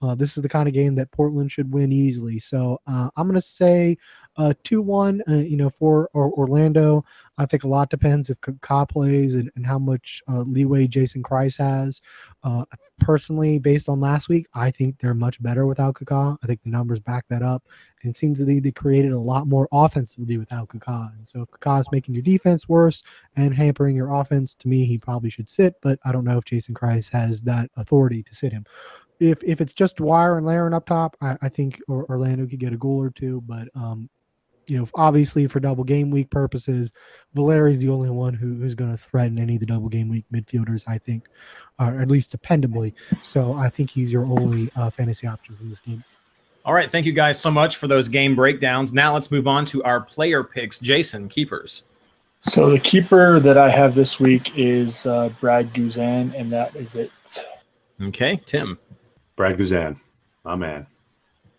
[0.02, 2.38] Uh, this is the kind of game that Portland should win easily.
[2.38, 3.96] So uh, I'm going to say
[4.36, 7.04] uh, 2 1, uh, you know, for or, Orlando.
[7.38, 11.22] I think a lot depends if Ka plays and, and how much uh, leeway Jason
[11.22, 12.00] Kreis has.
[12.42, 12.64] Uh,
[13.00, 16.36] personally, based on last week, I think they're much better without Kaká.
[16.42, 17.62] I think the numbers back that up.
[18.02, 21.14] And it seems to be they created a lot more offensively without Kaká.
[21.16, 23.02] And so if Kaká is making your defense worse
[23.36, 25.74] and hampering your offense, to me, he probably should sit.
[25.82, 28.66] But I don't know if Jason Kreis has that authority to sit him
[29.20, 32.72] if if it's just Dwyer and Larin up top, I, I think Orlando could get
[32.72, 33.42] a goal or two.
[33.46, 34.08] But um,
[34.66, 36.90] you know, obviously for double game week purposes,
[37.34, 40.24] Valeri's the only one who, who's going to threaten any of the double game week
[40.32, 40.84] midfielders.
[40.86, 41.28] I think,
[41.78, 42.94] or at least dependably.
[43.22, 46.04] So I think he's your only uh, fantasy option from this game.
[46.64, 48.92] All right, thank you guys so much for those game breakdowns.
[48.92, 50.80] Now let's move on to our player picks.
[50.80, 51.84] Jason, keepers.
[52.40, 56.94] So the keeper that I have this week is uh, Brad Guzan, and that is
[56.94, 57.10] it.
[58.02, 58.78] Okay, Tim.
[59.36, 60.00] Brad Guzan,
[60.44, 60.86] my man.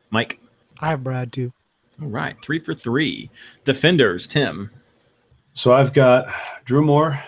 [0.09, 0.39] Mike.
[0.79, 1.53] I have Brad too.
[2.01, 3.29] All right, three for three.
[3.65, 4.71] Defenders, Tim.
[5.53, 6.27] So I've got
[6.65, 7.19] Drew Moore.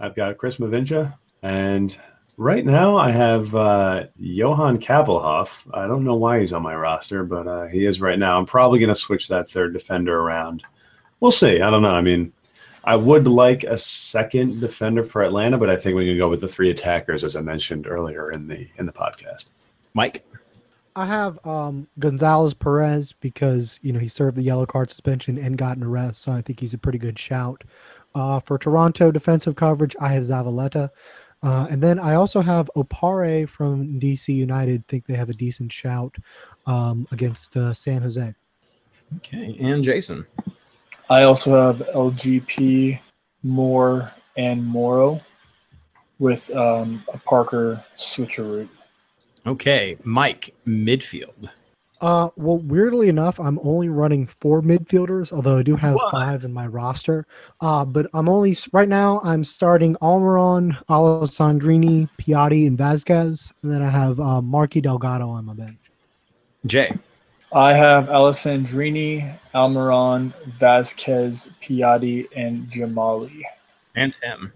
[0.00, 1.96] I've got Chris Mavinga, and
[2.36, 5.62] right now I have uh, Johan Kappelhof.
[5.72, 8.38] I don't know why he's on my roster, but uh, he is right now.
[8.38, 10.62] I'm probably going to switch that third defender around.
[11.20, 11.60] We'll see.
[11.60, 11.94] I don't know.
[11.94, 12.32] I mean,
[12.84, 16.40] I would like a second defender for Atlanta, but I think we can go with
[16.40, 19.50] the three attackers, as I mentioned earlier in the in the podcast.
[19.94, 20.24] Mike.
[20.94, 25.56] I have um, Gonzalez Pirez because you know he served the yellow card suspension and
[25.56, 27.64] got an arrest, so I think he's a pretty good shout.
[28.14, 30.90] Uh, for Toronto defensive coverage, I have Zavaleta,
[31.42, 34.86] uh, and then I also have Opare from DC United.
[34.86, 36.14] Think they have a decent shout
[36.66, 38.34] um, against uh, San Jose.
[39.16, 40.26] Okay, and Jason.
[41.08, 42.98] I also have LGP,
[43.42, 45.20] Moore, and Morrow
[46.18, 48.68] with um, a Parker switcheroo.
[49.46, 51.50] Okay, Mike, midfield.
[52.00, 56.10] Uh, well, weirdly enough, I'm only running four midfielders, although I do have What?
[56.10, 57.26] five in my roster.
[57.60, 59.20] Uh, but I'm only right now.
[59.22, 65.44] I'm starting Almiron, Alessandrini, Piatti, and Vasquez, and then I have uh, Marky Delgado on
[65.44, 65.78] my bench.
[66.66, 66.92] Jay.
[67.52, 73.42] I have Alessandrini, Almiron, Vasquez, Piatti, and Dzemaili.
[73.94, 74.52] And Tim.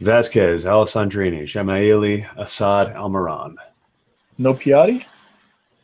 [0.00, 3.56] Vasquez, Alessandrini, Dzemaili, Asad, Almiron.
[4.38, 5.04] No Piatti?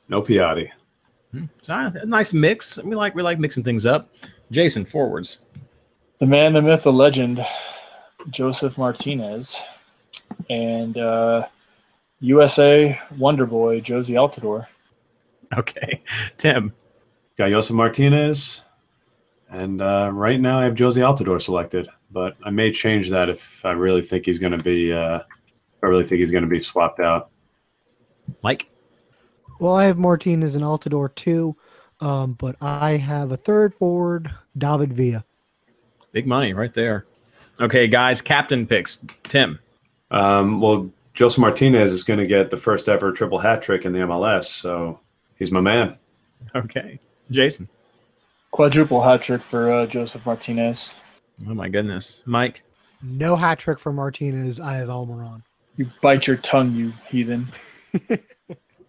[0.08, 0.70] No Piatti.
[1.32, 2.78] Hmm, a nice mix.
[2.82, 4.10] We like we like mixing things up.
[4.50, 5.40] Jason, forwards.
[6.18, 7.44] The man, the myth, the legend,
[8.30, 9.60] Josef Martinez,
[10.48, 11.46] and uh,
[12.20, 14.66] USA Wonder Boy Jozy Altidore.
[15.56, 16.02] Okay,
[16.38, 16.72] Tim.
[17.36, 18.62] Got Josef Martinez,
[19.50, 23.60] and uh, right now I have Jozy Altidore selected, but I may change that if
[23.62, 24.90] I really think he's going to be.
[24.90, 25.20] Uh,
[25.82, 27.28] I really think he's going to be swapped out.
[28.42, 28.70] Mike.
[29.60, 31.56] Well, I have Martin as an Altidore too,
[32.00, 35.26] um, but I have a third forward, David Villa.
[36.12, 37.04] Big money right there.
[37.60, 38.98] Okay, guys, captain picks.
[39.24, 39.58] Tim.
[40.10, 43.92] Um, well, Josef Martinez is going to get the first ever triple hat trick in
[43.92, 45.00] the MLS, so
[45.38, 45.98] he's my man.
[46.54, 46.98] Okay.
[47.30, 47.66] Jason.
[48.52, 50.90] Quadruple hat trick for uh, Josef Martinez.
[51.48, 52.22] Oh my goodness.
[52.26, 52.62] Mike.
[53.02, 54.58] No hat trick for Martinez.
[54.58, 55.42] I have Almiron.
[55.76, 57.48] You bite your tongue, you heathen.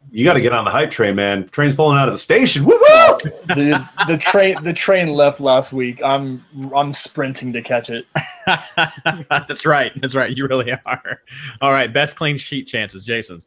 [0.10, 1.48] You got to get on the hype train, man.
[1.50, 2.64] Train's pulling out of the station.
[2.64, 3.18] Woo woo!
[3.48, 6.02] the the train the train left last week.
[6.04, 6.44] I'm
[6.74, 8.06] I'm sprinting to catch it.
[9.30, 9.92] That's right.
[10.00, 10.36] That's right.
[10.36, 11.22] You really are.
[11.62, 11.92] All right.
[11.92, 13.44] Best clean sheet chances, Jason.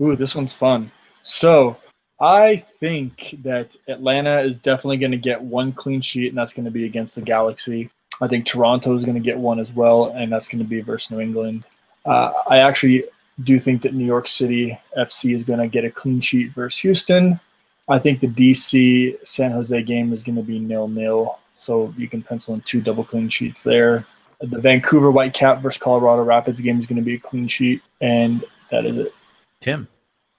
[0.00, 0.90] Ooh, this one's fun.
[1.22, 1.76] So
[2.20, 6.64] I think that Atlanta is definitely going to get one clean sheet, and that's going
[6.64, 7.90] to be against the Galaxy.
[8.22, 10.80] I think Toronto is going to get one as well, and that's going to be
[10.80, 11.64] versus New England.
[12.06, 13.04] Uh, I actually
[13.42, 16.80] do think that New York City FC is going to get a clean sheet versus
[16.80, 17.40] Houston.
[17.88, 22.08] I think the DC San Jose game is going to be nil nil, so you
[22.08, 24.06] can pencil in two double clean sheets there.
[24.40, 28.44] The Vancouver Whitecap versus Colorado Rapids game is going to be a clean sheet, and
[28.70, 29.14] that is it.
[29.60, 29.88] Tim.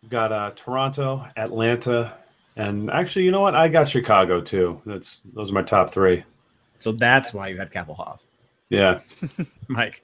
[0.10, 2.14] Got uh, Toronto, Atlanta,
[2.56, 3.56] and actually, you know what?
[3.56, 4.82] I got Chicago too.
[4.86, 6.24] That's those are my top three.
[6.84, 8.20] So that's why you had Kappelhof.
[8.70, 9.00] Yeah,
[9.70, 10.04] Mike.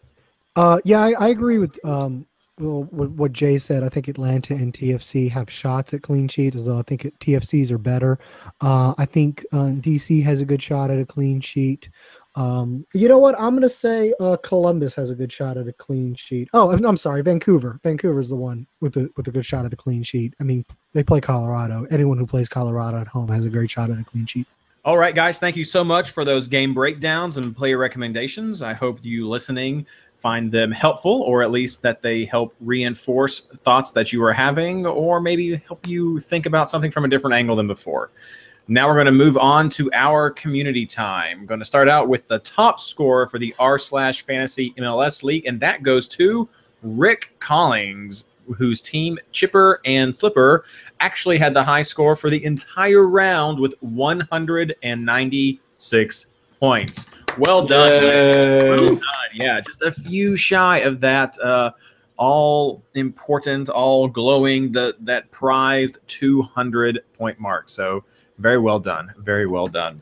[0.56, 2.26] Uh, yeah, I, I agree with um,
[2.58, 3.84] what, what Jay said.
[3.84, 7.72] I think Atlanta and TFC have shots at clean sheet, although I think it, TFCs
[7.72, 8.18] are better.
[8.62, 11.90] Uh, I think uh, DC has a good shot at a clean sheet.
[12.36, 13.36] Um, you know what?
[13.38, 16.48] I'm going to say uh, Columbus has a good shot at a clean sheet.
[16.54, 17.82] Oh, I'm, I'm sorry, Vancouver.
[17.84, 20.34] Vancouver's the one with the with a good shot at the clean sheet.
[20.40, 20.64] I mean,
[20.94, 21.86] they play Colorado.
[21.92, 24.48] Anyone who plays Colorado at home has a great shot at a clean sheet.
[24.90, 28.64] All right, guys, thank you so much for those game breakdowns and player recommendations.
[28.64, 29.86] I hope you listening
[30.20, 34.88] find them helpful, or at least that they help reinforce thoughts that you are having,
[34.88, 38.10] or maybe help you think about something from a different angle than before.
[38.68, 41.42] Now we're going to move on to our community time.
[41.42, 45.22] I'm going to start out with the top score for the R slash Fantasy MLS
[45.22, 46.50] League, and that goes to
[46.82, 48.26] Rick Collings,
[48.58, 50.66] whose team Chipper and Flipper
[51.00, 56.26] actually had the high score for the entire round with 196
[56.60, 57.10] points.
[57.38, 58.02] Well done.
[58.02, 59.00] Well done.
[59.34, 61.72] Yeah, just a few shy of that uh,
[62.18, 67.70] all important, all glowing, the that prized 200 point mark.
[67.70, 68.04] So
[68.38, 69.14] very well done.
[69.18, 70.02] Very well done.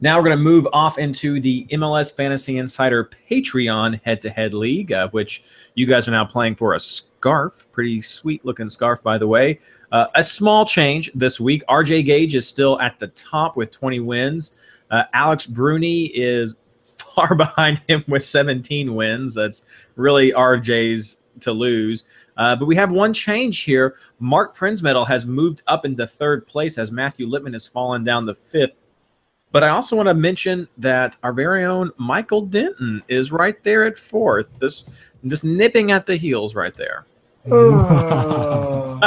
[0.00, 5.08] Now we're going to move off into the MLS Fantasy Insider Patreon head-to-head league, uh,
[5.10, 6.80] which you guys are now playing for a
[7.24, 7.66] scarf.
[7.72, 9.58] Pretty sweet looking scarf, by the way.
[9.92, 11.62] Uh, a small change this week.
[11.70, 14.56] RJ Gage is still at the top with 20 wins.
[14.90, 16.56] Uh, Alex Bruni is
[17.14, 19.34] far behind him with 17 wins.
[19.34, 19.64] That's
[19.96, 22.04] really RJ's to lose.
[22.36, 23.94] Uh, but we have one change here.
[24.18, 28.34] Mark Prinsmetal has moved up into third place as Matthew Lippman has fallen down to
[28.34, 28.76] fifth.
[29.50, 33.86] But I also want to mention that our very own Michael Denton is right there
[33.86, 34.84] at fourth, this
[35.26, 37.06] just nipping at the heels right there.
[37.50, 39.00] Oh.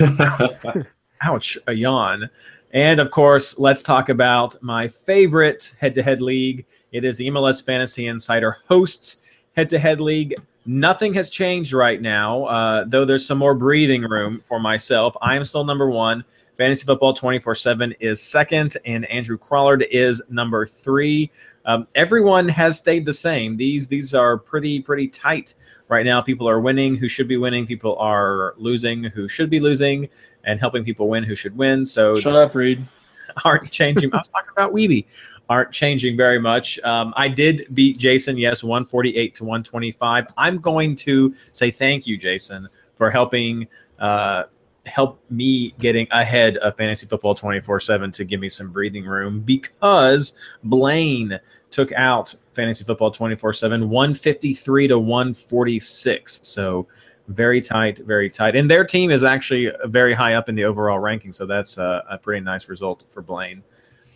[1.22, 2.30] Ouch, a yawn.
[2.72, 6.66] And of course, let's talk about my favorite head to head league.
[6.92, 9.18] It is the MLS Fantasy Insider hosts
[9.56, 10.34] head to head league.
[10.66, 15.16] Nothing has changed right now, uh, though there's some more breathing room for myself.
[15.22, 16.24] I am still number one.
[16.58, 21.30] Fantasy Football 24 7 is second, and Andrew Crawlard is number three.
[21.64, 23.56] Um, everyone has stayed the same.
[23.56, 25.54] These these are pretty pretty tight
[25.86, 26.20] right now.
[26.20, 27.64] People are winning who should be winning.
[27.64, 30.08] People are losing who should be losing,
[30.44, 31.86] and helping people win who should win.
[31.86, 32.84] So Shut up, Reed.
[33.44, 34.12] aren't changing.
[34.12, 35.06] I was talking about Weeby.
[35.48, 36.78] Aren't changing very much.
[36.80, 40.26] Um, I did beat Jason, yes, 148 to 125.
[40.36, 43.66] I'm going to say thank you, Jason, for helping
[43.98, 44.44] uh,
[44.88, 49.40] help me getting ahead of Fantasy Football 24 7 to give me some breathing room
[49.40, 50.32] because
[50.64, 51.38] Blaine
[51.70, 56.40] took out Fantasy Football 24 7, 153 to 146.
[56.42, 56.86] So
[57.28, 58.56] very tight, very tight.
[58.56, 61.32] And their team is actually very high up in the overall ranking.
[61.32, 63.62] So that's a, a pretty nice result for Blaine.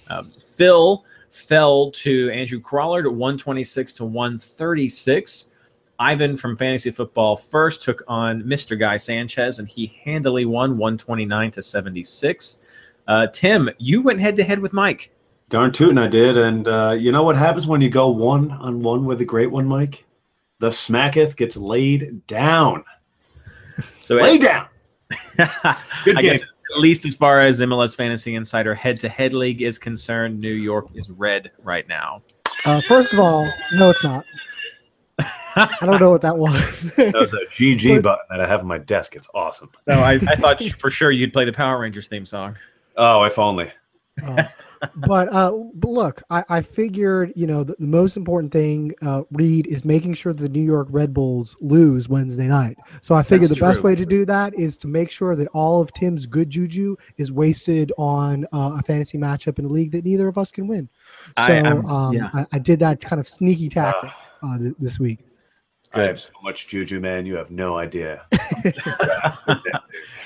[0.09, 5.49] Um, Phil fell to Andrew Crawlard at 126 to 136.
[5.99, 8.79] Ivan from Fantasy Football first took on Mr.
[8.79, 12.59] Guy Sanchez, and he handily won 129 to 76.
[13.07, 15.13] Uh, Tim, you went head to head with Mike.
[15.49, 16.39] Darn tootin' I did.
[16.39, 19.51] And uh, you know what happens when you go one on one with a great
[19.51, 20.05] one, Mike?
[20.61, 22.85] The smacketh gets laid down.
[24.01, 24.67] So Lay down.
[25.37, 25.49] Good
[26.19, 26.33] I game.
[26.33, 30.39] guess at least as far as MLS Fantasy Insider head to head league is concerned,
[30.39, 32.23] New York is red right now.
[32.65, 34.25] Uh, first of all, no, it's not.
[35.57, 36.81] I don't know what that was.
[36.97, 39.17] That was a GG button that I have on my desk.
[39.17, 39.71] It's awesome.
[39.87, 42.57] No, I, I thought for sure you'd play the Power Rangers theme song.
[42.97, 43.71] Oh, if only.
[44.25, 44.45] Uh,
[44.97, 49.23] but uh, but look, I, I figured you know the, the most important thing, uh,
[49.31, 52.77] Reed, is making sure the New York Red Bulls lose Wednesday night.
[53.01, 55.47] So I figured That's the best way to do that is to make sure that
[55.55, 59.93] all of Tim's good juju is wasted on uh, a fantasy matchup in a league
[59.93, 60.89] that neither of us can win.
[61.39, 62.31] So I- um, yeah.
[62.35, 64.11] I, I did that kind of sneaky tactic
[64.43, 65.21] uh, th- this week.
[65.95, 67.27] I have so much juju, man.
[67.27, 68.27] You have no idea.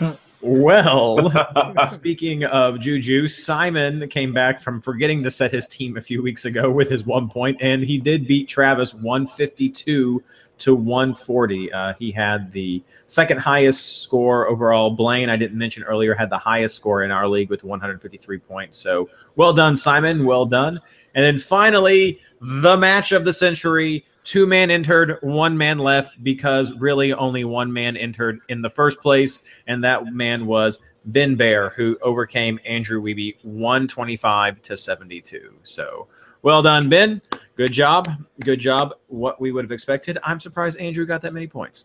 [0.43, 1.33] Well,
[1.87, 6.45] speaking of Juju, Simon came back from forgetting to set his team a few weeks
[6.45, 10.23] ago with his one point, and he did beat Travis 152
[10.59, 11.73] to 140.
[11.73, 14.91] Uh, he had the second highest score overall.
[14.91, 18.79] Blaine, I didn't mention earlier, had the highest score in our league with 153 points.
[18.79, 20.25] So well done, Simon.
[20.25, 20.81] Well done.
[21.17, 24.05] And then finally, the match of the century.
[24.27, 29.01] Two man entered, one man left because really only one man entered in the first
[29.01, 35.55] place, and that man was Ben Baer, who overcame Andrew Weeby 125 to 72.
[35.63, 36.09] So
[36.43, 37.23] well done, Ben.
[37.55, 38.09] Good job.
[38.41, 38.95] Good job.
[39.07, 40.19] What we would have expected.
[40.25, 41.85] I'm surprised Andrew got that many points.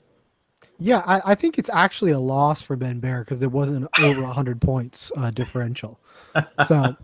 [0.79, 4.23] Yeah, I, I think it's actually a loss for Ben Baer because it wasn't over
[4.23, 5.99] 100 points uh, differential.
[6.65, 6.95] So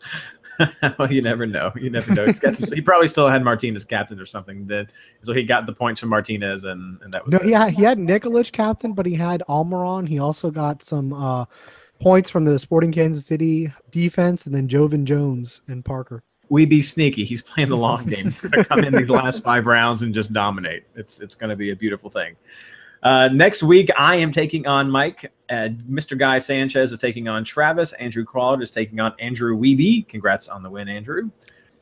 [0.98, 1.72] well, you never know.
[1.76, 2.30] You never know.
[2.32, 4.66] Some, he probably still had Martinez captain or something.
[4.66, 4.88] Then
[5.22, 7.44] so he got the points from Martinez, and, and that was No, it.
[7.46, 10.08] he had he had Nikolic captain, but he had Almiron.
[10.08, 11.44] He also got some uh,
[12.00, 16.22] points from the Sporting Kansas City defense, and then Jovan Jones and Parker.
[16.48, 17.24] we be sneaky.
[17.24, 18.24] He's playing the long game.
[18.24, 20.84] He's going to come in these last five rounds and just dominate.
[20.96, 22.36] It's it's going to be a beautiful thing.
[23.02, 25.32] Uh, next week, I am taking on Mike.
[25.48, 26.18] Uh, Mr.
[26.18, 27.92] Guy Sanchez is taking on Travis.
[27.94, 30.06] Andrew Crawlard is taking on Andrew Weeby.
[30.08, 31.30] Congrats on the win, Andrew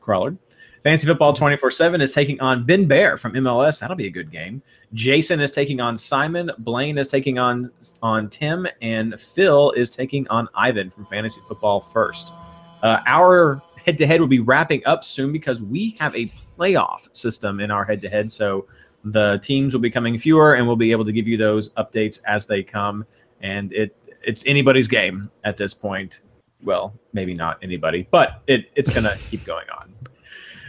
[0.01, 0.37] Crawlard.
[0.83, 3.79] Fantasy Football 24 7 is taking on Ben Baer from MLS.
[3.79, 4.61] That'll be a good game.
[4.93, 6.49] Jason is taking on Simon.
[6.59, 7.69] Blaine is taking on,
[8.01, 8.65] on Tim.
[8.81, 12.33] And Phil is taking on Ivan from Fantasy Football First.
[12.81, 17.13] Uh, our head to head will be wrapping up soon because we have a playoff
[17.13, 18.31] system in our head to head.
[18.31, 18.65] So
[19.03, 22.19] the teams will be coming fewer, and we'll be able to give you those updates
[22.27, 23.05] as they come.
[23.41, 26.21] And it it's anybody's game at this point.
[26.63, 29.93] Well, maybe not anybody, but it, it's going to keep going on.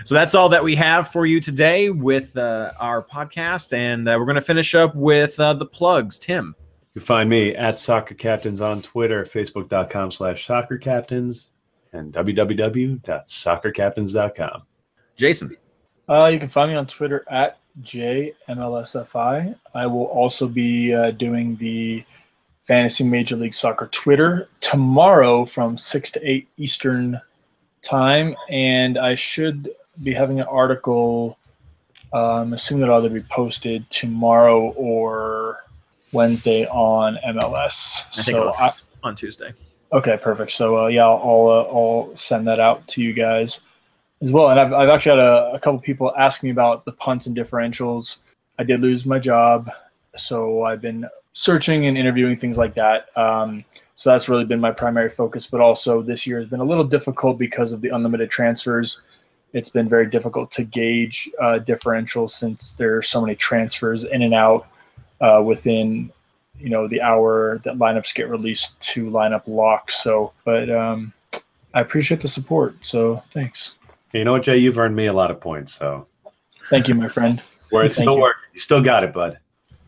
[0.04, 4.16] So that's all that we have for you today with uh, our podcast, and uh,
[4.18, 6.18] we're going to finish up with uh, the plugs.
[6.18, 6.54] Tim,
[6.94, 11.50] You can find me at Soccer Captains on Twitter, facebook.com slash soccer captains,
[11.92, 14.62] and www.soccercaptains.com.
[15.16, 15.56] Jason,
[16.08, 19.54] Uh, you can find me on Twitter at JMLSFI.
[19.74, 22.04] I will also be uh, doing the
[22.64, 27.20] Fantasy Major League Soccer Twitter tomorrow from 6 to 8 Eastern
[27.82, 28.34] Time.
[28.48, 29.70] And I should
[30.02, 31.38] be having an article,
[32.12, 35.64] uh, I'm assuming that'll either be posted tomorrow or
[36.12, 38.04] Wednesday on MLS.
[38.10, 39.52] I think so I, on Tuesday.
[39.92, 40.52] Okay, perfect.
[40.52, 43.62] So uh, yeah, I'll I'll, uh, I'll send that out to you guys
[44.22, 44.50] as well.
[44.50, 47.36] And I've I've actually had a, a couple people ask me about the punts and
[47.36, 48.18] differentials.
[48.58, 49.70] I did lose my job,
[50.16, 53.16] so I've been searching and interviewing things like that.
[53.16, 53.64] Um,
[53.94, 55.46] so that's really been my primary focus.
[55.46, 59.02] But also this year has been a little difficult because of the unlimited transfers.
[59.52, 64.22] It's been very difficult to gauge uh, differentials since there are so many transfers in
[64.22, 64.68] and out
[65.20, 66.12] uh, within
[66.58, 69.90] you know the hour that lineups get released to lineup lock.
[69.90, 71.12] So, but um,
[71.72, 72.74] I appreciate the support.
[72.82, 73.76] So thanks.
[74.12, 74.56] You know what, Jay?
[74.58, 76.06] You've earned me a lot of points, so
[76.68, 77.40] Thank you, my friend.
[77.70, 78.20] where it's still you.
[78.22, 78.40] working.
[78.54, 79.38] You still got it, bud.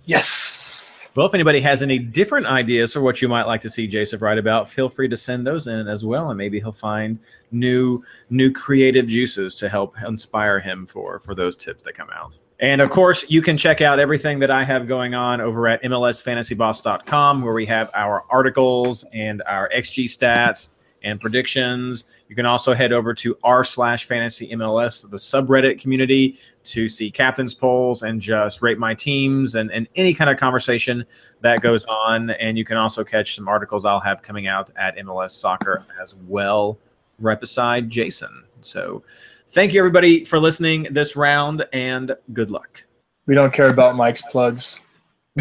[0.05, 1.09] Yes.
[1.15, 4.23] Well, if anybody has any different ideas for what you might like to see Joseph
[4.23, 7.19] write about, feel free to send those in as well, and maybe he'll find
[7.51, 12.39] new new creative juices to help inspire him for for those tips that come out.
[12.61, 15.83] And of course, you can check out everything that I have going on over at
[15.83, 20.69] MLSFantasyBoss.com, where we have our articles and our XG stats
[21.03, 22.05] and predictions.
[22.33, 27.11] You can also head over to r slash fantasy MLS, the subreddit community, to see
[27.11, 31.05] captain's polls and just rate my teams and, and any kind of conversation
[31.43, 32.31] that goes on.
[32.31, 36.15] And you can also catch some articles I'll have coming out at MLS Soccer as
[36.27, 36.79] well,
[37.21, 38.45] right beside Jason.
[38.63, 39.03] So
[39.49, 42.83] thank you, everybody, for listening this round, and good luck.
[43.27, 44.81] We don't care about Mike's plugs.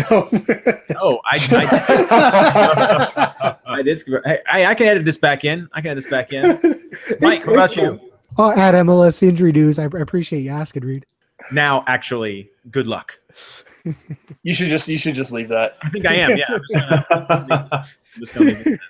[0.09, 4.01] Oh, I, I, I did.
[4.25, 5.67] I, I can edit this back in.
[5.73, 6.43] I can edit this back in.
[7.19, 7.97] Mike, It's- what about you?
[7.97, 8.07] fine.
[8.37, 11.05] Oh, at MLS injury news, I I appreciate you asking, Reed.
[11.51, 13.19] Now, actually, good luck.
[14.43, 15.75] You should just you should just leave that.
[15.81, 16.37] I think I am.
[16.37, 16.45] Yeah.
[16.49, 17.05] I'm just gonna,
[17.71, 17.85] I'm
[18.19, 18.79] just gonna leave it.